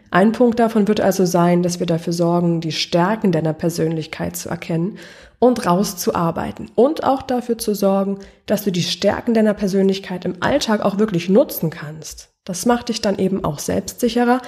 Ein 0.09 0.31
Punkt 0.31 0.57
davon 0.57 0.87
wird 0.87 1.01
also 1.01 1.25
sein, 1.25 1.61
dass 1.61 1.79
wir 1.79 1.85
dafür 1.85 2.13
sorgen, 2.13 2.61
die 2.61 2.71
Stärken 2.71 3.31
deiner 3.31 3.53
Persönlichkeit 3.53 4.35
zu 4.35 4.49
erkennen 4.49 4.97
und 5.37 5.67
rauszuarbeiten 5.67 6.71
und 6.73 7.03
auch 7.03 7.21
dafür 7.21 7.59
zu 7.59 7.75
sorgen, 7.75 8.17
dass 8.47 8.63
du 8.63 8.71
die 8.71 8.81
Stärken 8.81 9.35
deiner 9.35 9.53
Persönlichkeit 9.53 10.25
im 10.25 10.41
Alltag 10.41 10.81
auch 10.81 10.97
wirklich 10.97 11.29
nutzen 11.29 11.69
kannst. 11.69 12.29
Das 12.43 12.65
macht 12.65 12.89
dich 12.89 13.01
dann 13.01 13.19
eben 13.19 13.43
auch 13.43 13.59
selbstsicherer 13.59 14.41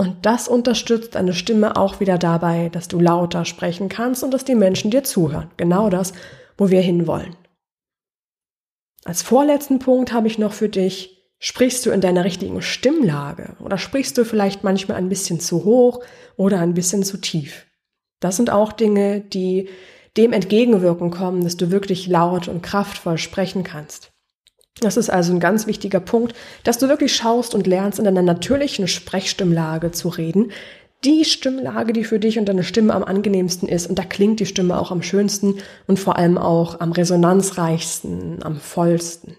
und 0.00 0.24
das 0.24 0.48
unterstützt 0.48 1.14
deine 1.14 1.34
Stimme 1.34 1.76
auch 1.76 2.00
wieder 2.00 2.16
dabei, 2.16 2.70
dass 2.70 2.88
du 2.88 2.98
lauter 2.98 3.44
sprechen 3.44 3.88
kannst 3.88 4.24
und 4.24 4.32
dass 4.32 4.44
die 4.44 4.54
Menschen 4.54 4.90
dir 4.90 5.04
zuhören. 5.04 5.50
Genau 5.56 5.90
das, 5.90 6.14
wo 6.56 6.70
wir 6.70 6.80
hinwollen. 6.80 7.36
Als 9.04 9.22
vorletzten 9.22 9.78
Punkt 9.78 10.12
habe 10.12 10.26
ich 10.26 10.38
noch 10.38 10.52
für 10.52 10.68
dich, 10.68 11.20
Sprichst 11.42 11.86
du 11.86 11.90
in 11.90 12.02
deiner 12.02 12.24
richtigen 12.24 12.60
Stimmlage 12.60 13.56
oder 13.60 13.78
sprichst 13.78 14.18
du 14.18 14.26
vielleicht 14.26 14.62
manchmal 14.62 14.98
ein 14.98 15.08
bisschen 15.08 15.40
zu 15.40 15.64
hoch 15.64 16.04
oder 16.36 16.60
ein 16.60 16.74
bisschen 16.74 17.02
zu 17.02 17.16
tief? 17.16 17.66
Das 18.20 18.36
sind 18.36 18.50
auch 18.50 18.72
Dinge, 18.72 19.22
die 19.22 19.70
dem 20.18 20.34
entgegenwirken 20.34 21.10
kommen, 21.10 21.42
dass 21.42 21.56
du 21.56 21.70
wirklich 21.70 22.06
laut 22.06 22.46
und 22.46 22.62
kraftvoll 22.62 23.16
sprechen 23.16 23.64
kannst. 23.64 24.09
Das 24.80 24.96
ist 24.96 25.10
also 25.10 25.32
ein 25.32 25.40
ganz 25.40 25.66
wichtiger 25.66 26.00
Punkt, 26.00 26.34
dass 26.64 26.78
du 26.78 26.88
wirklich 26.88 27.14
schaust 27.14 27.54
und 27.54 27.66
lernst, 27.66 27.98
in 27.98 28.06
deiner 28.06 28.22
natürlichen 28.22 28.88
Sprechstimmlage 28.88 29.92
zu 29.92 30.08
reden. 30.08 30.52
Die 31.04 31.24
Stimmlage, 31.24 31.92
die 31.92 32.04
für 32.04 32.18
dich 32.18 32.38
und 32.38 32.46
deine 32.46 32.64
Stimme 32.64 32.94
am 32.94 33.04
angenehmsten 33.04 33.68
ist. 33.68 33.88
Und 33.88 33.98
da 33.98 34.04
klingt 34.04 34.40
die 34.40 34.46
Stimme 34.46 34.78
auch 34.78 34.90
am 34.90 35.02
schönsten 35.02 35.56
und 35.86 35.98
vor 35.98 36.16
allem 36.16 36.36
auch 36.36 36.80
am 36.80 36.92
resonanzreichsten, 36.92 38.42
am 38.42 38.56
vollsten. 38.56 39.36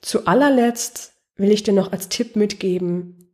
Zu 0.00 0.26
allerletzt 0.26 1.12
will 1.36 1.50
ich 1.50 1.62
dir 1.62 1.74
noch 1.74 1.92
als 1.92 2.08
Tipp 2.08 2.36
mitgeben, 2.36 3.32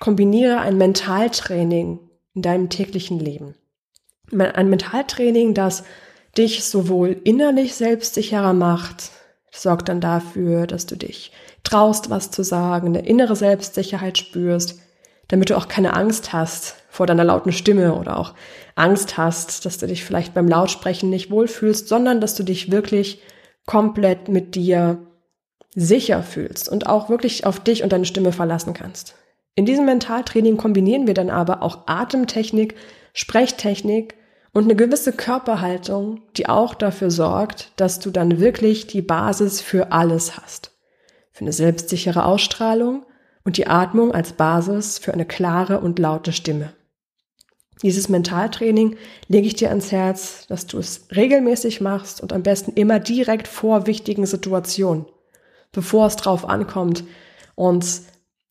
kombiniere 0.00 0.60
ein 0.60 0.76
Mentaltraining 0.76 2.00
in 2.34 2.42
deinem 2.42 2.68
täglichen 2.68 3.18
Leben. 3.18 3.54
Ein 4.30 4.68
Mentaltraining, 4.68 5.54
das 5.54 5.84
dich 6.36 6.64
sowohl 6.64 7.20
innerlich 7.24 7.74
selbstsicherer 7.74 8.52
macht, 8.52 9.10
sorgt 9.62 9.88
dann 9.88 10.00
dafür, 10.00 10.66
dass 10.66 10.86
du 10.86 10.96
dich 10.96 11.32
traust, 11.64 12.10
was 12.10 12.30
zu 12.30 12.42
sagen, 12.42 12.88
eine 12.88 13.06
innere 13.06 13.36
Selbstsicherheit 13.36 14.18
spürst, 14.18 14.80
damit 15.28 15.50
du 15.50 15.56
auch 15.56 15.68
keine 15.68 15.94
Angst 15.94 16.32
hast 16.32 16.76
vor 16.88 17.06
deiner 17.06 17.24
lauten 17.24 17.52
Stimme 17.52 17.94
oder 17.94 18.18
auch 18.18 18.34
Angst 18.74 19.18
hast, 19.18 19.66
dass 19.66 19.78
du 19.78 19.86
dich 19.86 20.04
vielleicht 20.04 20.34
beim 20.34 20.48
Lautsprechen 20.48 21.10
nicht 21.10 21.30
wohlfühlst, 21.30 21.88
sondern 21.88 22.20
dass 22.20 22.34
du 22.34 22.42
dich 22.42 22.70
wirklich 22.70 23.20
komplett 23.66 24.28
mit 24.28 24.54
dir 24.54 24.98
sicher 25.74 26.22
fühlst 26.22 26.68
und 26.68 26.86
auch 26.86 27.10
wirklich 27.10 27.44
auf 27.44 27.60
dich 27.60 27.82
und 27.82 27.92
deine 27.92 28.06
Stimme 28.06 28.32
verlassen 28.32 28.72
kannst. 28.72 29.14
In 29.54 29.66
diesem 29.66 29.84
Mentaltraining 29.84 30.56
kombinieren 30.56 31.06
wir 31.06 31.14
dann 31.14 31.30
aber 31.30 31.62
auch 31.62 31.86
Atemtechnik, 31.86 32.76
Sprechtechnik 33.12 34.14
und 34.58 34.64
eine 34.64 34.74
gewisse 34.74 35.12
Körperhaltung, 35.12 36.20
die 36.36 36.48
auch 36.48 36.74
dafür 36.74 37.12
sorgt, 37.12 37.70
dass 37.76 38.00
du 38.00 38.10
dann 38.10 38.40
wirklich 38.40 38.88
die 38.88 39.02
Basis 39.02 39.60
für 39.60 39.92
alles 39.92 40.36
hast. 40.36 40.72
Für 41.30 41.42
eine 41.42 41.52
selbstsichere 41.52 42.24
Ausstrahlung 42.24 43.06
und 43.44 43.56
die 43.56 43.68
Atmung 43.68 44.10
als 44.10 44.32
Basis 44.32 44.98
für 44.98 45.14
eine 45.14 45.26
klare 45.26 45.78
und 45.78 46.00
laute 46.00 46.32
Stimme. 46.32 46.72
Dieses 47.84 48.08
Mentaltraining 48.08 48.96
lege 49.28 49.46
ich 49.46 49.54
dir 49.54 49.68
ans 49.68 49.92
Herz, 49.92 50.48
dass 50.48 50.66
du 50.66 50.78
es 50.78 51.06
regelmäßig 51.14 51.80
machst 51.80 52.20
und 52.20 52.32
am 52.32 52.42
besten 52.42 52.72
immer 52.72 52.98
direkt 52.98 53.46
vor 53.46 53.86
wichtigen 53.86 54.26
Situationen, 54.26 55.06
bevor 55.70 56.08
es 56.08 56.16
drauf 56.16 56.48
ankommt. 56.48 57.04
Und 57.54 57.86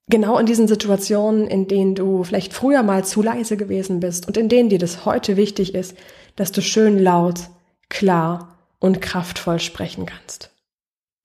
genau 0.10 0.38
in 0.38 0.46
diesen 0.46 0.67
Situationen, 0.67 1.48
in 1.48 1.67
denen 1.67 1.96
du 1.96 2.24
vielleicht 2.24 2.54
früher 2.54 2.84
mal 2.84 3.04
zu 3.06 3.22
leise 3.22 3.58
gewesen 3.58 4.00
bist 4.00 4.28
und 4.28 4.38
in 4.38 4.50
denen 4.50 4.70
dir 4.70 4.80
das 4.80 5.06
heute 5.06 5.38
wichtig 5.38 5.76
ist, 5.76 5.96
dass 6.36 6.52
du 6.52 6.62
schön 6.62 6.98
laut, 7.00 7.41
klar 7.89 8.58
und 8.80 9.02
kraftvoll 9.02 9.60
sprechen 9.60 10.06
kannst. 10.06 10.52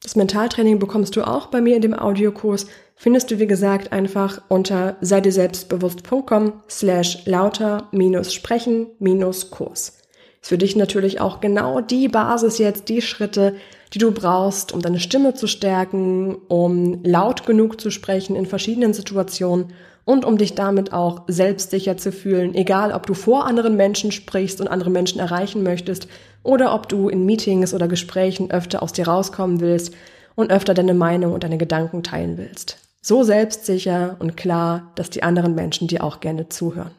Das 0.02 0.16
Mentaltraining 0.16 0.80
bekommst 0.80 1.14
du 1.14 1.22
auch 1.22 1.46
bei 1.46 1.60
mir 1.60 1.76
in 1.76 1.82
dem 1.82 1.94
Audiokurs. 1.94 2.66
Findest 2.96 3.30
du, 3.30 3.38
wie 3.38 3.46
gesagt, 3.46 3.92
einfach 3.92 4.42
unter 4.48 4.96
seideselbstbewusst.com 5.00 6.54
slash 6.68 7.24
lauter 7.26 7.88
minus 7.92 8.34
sprechen 8.34 8.88
minus 8.98 9.50
Kurs. 9.50 9.98
Ist 10.40 10.48
für 10.48 10.58
dich 10.58 10.74
natürlich 10.74 11.20
auch 11.20 11.40
genau 11.40 11.80
die 11.80 12.08
Basis 12.08 12.58
jetzt, 12.58 12.88
die 12.88 13.00
Schritte, 13.00 13.54
die 13.94 13.98
du 13.98 14.10
brauchst, 14.10 14.72
um 14.72 14.80
deine 14.80 15.00
Stimme 15.00 15.34
zu 15.34 15.46
stärken, 15.46 16.36
um 16.48 17.02
laut 17.04 17.46
genug 17.46 17.80
zu 17.80 17.90
sprechen 17.90 18.36
in 18.36 18.46
verschiedenen 18.46 18.94
Situationen 18.94 19.72
und 20.04 20.24
um 20.24 20.38
dich 20.38 20.54
damit 20.54 20.92
auch 20.92 21.22
selbstsicher 21.28 21.96
zu 21.96 22.10
fühlen, 22.10 22.54
egal 22.54 22.92
ob 22.92 23.06
du 23.06 23.14
vor 23.14 23.46
anderen 23.46 23.76
Menschen 23.76 24.10
sprichst 24.10 24.60
und 24.60 24.68
andere 24.68 24.90
Menschen 24.90 25.20
erreichen 25.20 25.62
möchtest 25.62 26.08
oder 26.42 26.74
ob 26.74 26.88
du 26.88 27.08
in 27.08 27.26
Meetings 27.26 27.74
oder 27.74 27.86
Gesprächen 27.86 28.50
öfter 28.50 28.82
aus 28.82 28.92
dir 28.92 29.06
rauskommen 29.06 29.60
willst 29.60 29.94
und 30.34 30.50
öfter 30.50 30.74
deine 30.74 30.94
Meinung 30.94 31.32
und 31.32 31.44
deine 31.44 31.58
Gedanken 31.58 32.02
teilen 32.02 32.38
willst. 32.38 32.78
So 33.00 33.22
selbstsicher 33.22 34.16
und 34.18 34.36
klar, 34.36 34.92
dass 34.94 35.10
die 35.10 35.22
anderen 35.22 35.54
Menschen 35.54 35.88
dir 35.88 36.02
auch 36.02 36.20
gerne 36.20 36.48
zuhören. 36.48 36.92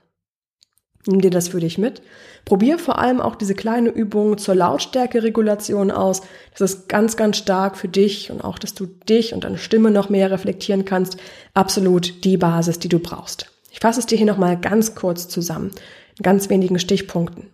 Nimm 1.06 1.22
dir 1.22 1.32
das 1.32 1.50
für 1.50 1.60
dich 1.60 1.78
mit. 1.78 2.02
Probier 2.46 2.80
vor 2.80 3.00
allem 3.00 3.20
auch 3.20 3.36
diese 3.36 3.56
kleine 3.56 3.90
Übung 3.90 4.38
zur 4.38 4.56
Lautstärkeregulation 4.56 5.92
aus. 5.92 6.22
Das 6.58 6.72
ist 6.72 6.90
ganz, 6.90 7.18
ganz 7.18 7.38
stark 7.38 7.78
für 7.78 7.88
dich 7.88 8.32
und 8.32 8.42
auch, 8.42 8.58
dass 8.58 8.74
du 8.74 8.86
dich 8.86 9.34
und 9.34 9.44
deine 9.44 9.58
Stimme 9.58 9.92
noch 9.92 10.10
mehr 10.10 10.32
reflektieren 10.32 10.86
kannst. 10.86 11.18
Absolut 11.54 12.24
die 12.24 12.38
Basis, 12.38 12.80
die 12.80 12.90
du 12.90 13.00
brauchst. 13.00 13.52
Ich 13.72 13.80
fasse 13.80 14.00
es 14.00 14.06
dir 14.06 14.18
hier 14.18 14.28
nochmal 14.28 14.60
ganz 14.60 14.96
kurz 14.96 15.28
zusammen, 15.28 15.72
in 16.18 16.24
ganz 16.24 16.50
wenigen 16.50 16.80
Stichpunkten. 16.80 17.50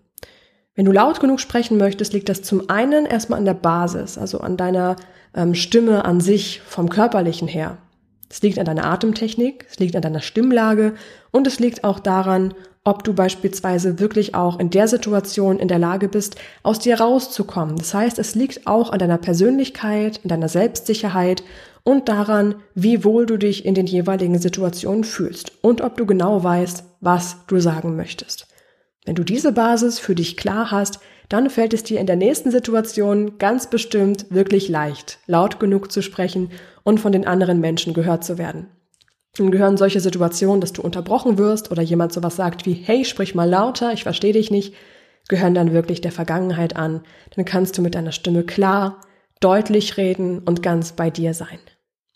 Wenn 0.76 0.86
du 0.86 0.92
laut 0.92 1.20
genug 1.20 1.40
sprechen 1.40 1.78
möchtest, 1.78 2.14
liegt 2.14 2.30
das 2.30 2.42
zum 2.42 2.70
einen 2.70 3.06
erstmal 3.06 3.40
an 3.40 3.46
der 3.46 3.54
Basis, 3.54 4.18
also 4.18 4.40
an 4.40 4.58
deiner 4.58 4.96
ähm, 5.36 5.56
Stimme 5.56 6.06
an 6.06 6.22
sich, 6.22 6.62
vom 6.66 6.90
körperlichen 6.90 7.48
her. 7.48 7.78
Es 8.30 8.42
liegt 8.42 8.60
an 8.60 8.66
deiner 8.66 8.86
Atemtechnik, 8.86 9.66
es 9.70 9.80
liegt 9.80 9.96
an 9.96 10.04
deiner 10.04 10.22
Stimmlage 10.22 10.94
und 11.32 11.48
es 11.48 11.60
liegt 11.60 11.84
auch 11.84 12.00
daran, 12.00 12.54
ob 12.84 13.04
du 13.04 13.14
beispielsweise 13.14 14.00
wirklich 14.00 14.36
auch 14.36 14.60
in 14.60 14.70
der 14.70 14.88
Situation 14.88 15.60
in 15.60 15.68
der 15.68 15.80
Lage 15.80 16.08
bist, 16.08 16.38
aus 16.64 16.80
dir 16.80 17.00
rauszukommen. 17.00 17.76
Das 17.78 17.94
heißt, 17.94 18.20
es 18.20 18.36
liegt 18.36 18.68
auch 18.68 18.92
an 18.92 19.00
deiner 19.00 19.18
Persönlichkeit, 19.18 20.22
an 20.24 20.30
deiner 20.30 20.50
Selbstsicherheit 20.50 21.44
und 21.84 22.10
daran, 22.10 22.56
wie 22.76 23.04
wohl 23.04 23.26
du 23.26 23.38
dich 23.38 23.66
in 23.66 23.76
den 23.76 23.86
jeweiligen 23.86 24.40
Situationen 24.40 25.04
fühlst 25.04 25.52
und 25.62 25.82
ob 25.82 25.98
du 25.98 26.06
genau 26.06 26.44
weißt, 26.44 26.84
was 27.02 27.38
du 27.48 27.60
sagen 27.60 27.96
möchtest. 27.96 28.48
Wenn 29.06 29.16
du 29.16 29.24
diese 29.24 29.52
Basis 29.52 30.00
für 30.00 30.16
dich 30.16 30.38
klar 30.38 30.72
hast, 30.72 31.00
dann 31.30 31.50
fällt 31.50 31.74
es 31.74 31.84
dir 31.84 32.00
in 32.00 32.08
der 32.08 32.16
nächsten 32.16 32.52
Situation 32.52 33.38
ganz 33.38 33.70
bestimmt 33.70 34.26
wirklich 34.30 34.68
leicht, 34.68 35.20
laut 35.28 35.60
genug 35.60 35.92
zu 35.92 36.02
sprechen 36.02 36.52
und 36.84 37.00
von 37.00 37.12
den 37.12 37.28
anderen 37.28 37.60
Menschen 37.60 37.94
gehört 37.94 38.24
zu 38.24 38.38
werden. 38.38 38.68
Dann 39.36 39.52
gehören 39.52 39.78
solche 39.78 40.00
Situationen, 40.00 40.62
dass 40.62 40.74
du 40.74 40.82
unterbrochen 40.82 41.38
wirst 41.38 41.72
oder 41.72 41.82
jemand 41.82 42.14
sowas 42.14 42.36
sagt 42.36 42.66
wie, 42.66 42.74
hey, 42.74 43.06
sprich 43.06 43.36
mal 43.36 43.50
lauter, 43.50 43.94
ich 43.94 44.04
verstehe 44.04 44.34
dich 44.34 44.52
nicht, 44.52 44.74
gehören 45.28 45.54
dann 45.54 45.74
wirklich 45.74 46.02
der 46.02 46.12
Vergangenheit 46.12 46.76
an. 46.76 47.02
Dann 47.36 47.46
kannst 47.46 47.78
du 47.78 47.82
mit 47.82 47.96
deiner 47.96 48.12
Stimme 48.12 48.44
klar, 48.44 49.02
deutlich 49.40 49.98
reden 49.98 50.40
und 50.40 50.64
ganz 50.64 50.94
bei 50.94 51.10
dir 51.10 51.34
sein. 51.34 51.60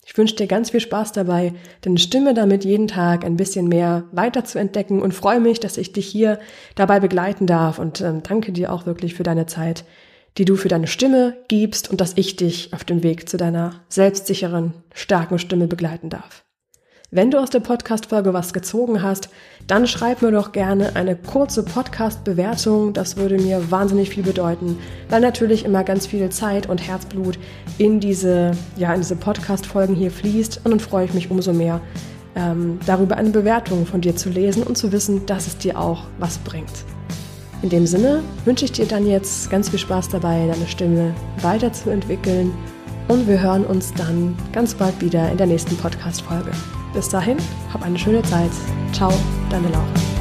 Ich 0.05 0.17
wünsche 0.17 0.35
dir 0.35 0.47
ganz 0.47 0.71
viel 0.71 0.81
Spaß 0.81 1.13
dabei, 1.13 1.53
deine 1.81 1.97
Stimme 1.97 2.33
damit 2.33 2.65
jeden 2.65 2.89
Tag 2.89 3.23
ein 3.23 3.37
bisschen 3.37 3.69
mehr 3.69 4.03
weiter 4.11 4.43
zu 4.43 4.59
entdecken 4.59 5.01
und 5.01 5.13
freue 5.13 5.39
mich, 5.39 5.61
dass 5.61 5.77
ich 5.77 5.93
dich 5.93 6.07
hier 6.07 6.39
dabei 6.75 6.99
begleiten 6.99 7.47
darf 7.47 7.79
und 7.79 8.01
ähm, 8.01 8.21
danke 8.21 8.51
dir 8.51 8.73
auch 8.73 8.85
wirklich 8.85 9.13
für 9.13 9.23
deine 9.23 9.45
Zeit, 9.45 9.85
die 10.37 10.45
du 10.45 10.55
für 10.55 10.67
deine 10.67 10.87
Stimme 10.87 11.37
gibst 11.47 11.89
und 11.89 12.01
dass 12.01 12.17
ich 12.17 12.35
dich 12.35 12.73
auf 12.73 12.83
dem 12.83 13.01
Weg 13.01 13.29
zu 13.29 13.37
deiner 13.37 13.81
selbstsicheren, 13.87 14.73
starken 14.93 15.39
Stimme 15.39 15.67
begleiten 15.67 16.09
darf. 16.09 16.42
Wenn 17.15 17.29
du 17.29 17.37
aus 17.37 17.51
der 17.51 17.59
Podcast-Folge 17.59 18.33
was 18.33 18.53
gezogen 18.53 19.03
hast, 19.03 19.29
dann 19.67 19.85
schreib 19.85 20.23
mir 20.23 20.31
doch 20.31 20.51
gerne 20.51 20.95
eine 20.95 21.15
kurze 21.15 21.61
Podcast-Bewertung. 21.61 22.93
Das 22.93 23.17
würde 23.17 23.37
mir 23.37 23.69
wahnsinnig 23.69 24.09
viel 24.09 24.23
bedeuten, 24.23 24.79
weil 25.09 25.21
natürlich 25.21 25.63
immer 25.63 25.83
ganz 25.83 26.07
viel 26.07 26.27
Zeit 26.31 26.67
und 26.67 26.79
Herzblut 26.81 27.37
in 27.77 27.99
diese, 27.99 28.53
ja, 28.77 28.95
diese 28.97 29.15
Podcast-Folgen 29.15 29.93
hier 29.93 30.09
fließt. 30.09 30.61
Und 30.63 30.71
dann 30.71 30.79
freue 30.79 31.05
ich 31.05 31.13
mich 31.13 31.29
umso 31.29 31.53
mehr, 31.53 31.81
ähm, 32.35 32.79
darüber 32.87 33.15
eine 33.15 33.29
Bewertung 33.29 33.85
von 33.85 34.01
dir 34.01 34.15
zu 34.15 34.29
lesen 34.29 34.63
und 34.63 34.75
zu 34.75 34.91
wissen, 34.91 35.27
dass 35.27 35.45
es 35.45 35.59
dir 35.59 35.79
auch 35.79 36.05
was 36.17 36.39
bringt. 36.39 36.83
In 37.61 37.69
dem 37.69 37.85
Sinne 37.85 38.23
wünsche 38.43 38.65
ich 38.65 38.71
dir 38.71 38.87
dann 38.87 39.05
jetzt 39.05 39.51
ganz 39.51 39.69
viel 39.69 39.77
Spaß 39.77 40.09
dabei, 40.09 40.47
deine 40.47 40.65
Stimme 40.65 41.13
weiterzuentwickeln. 41.43 42.51
Und 43.07 43.27
wir 43.27 43.39
hören 43.39 43.65
uns 43.67 43.93
dann 43.93 44.35
ganz 44.51 44.73
bald 44.73 44.99
wieder 44.99 45.29
in 45.31 45.37
der 45.37 45.45
nächsten 45.45 45.77
Podcast-Folge. 45.77 46.49
Bis 46.93 47.09
dahin, 47.09 47.37
hab 47.73 47.83
eine 47.83 47.97
schöne 47.97 48.21
Zeit. 48.21 48.51
Ciao, 48.91 49.11
deine 49.49 49.69
Laura. 49.69 50.12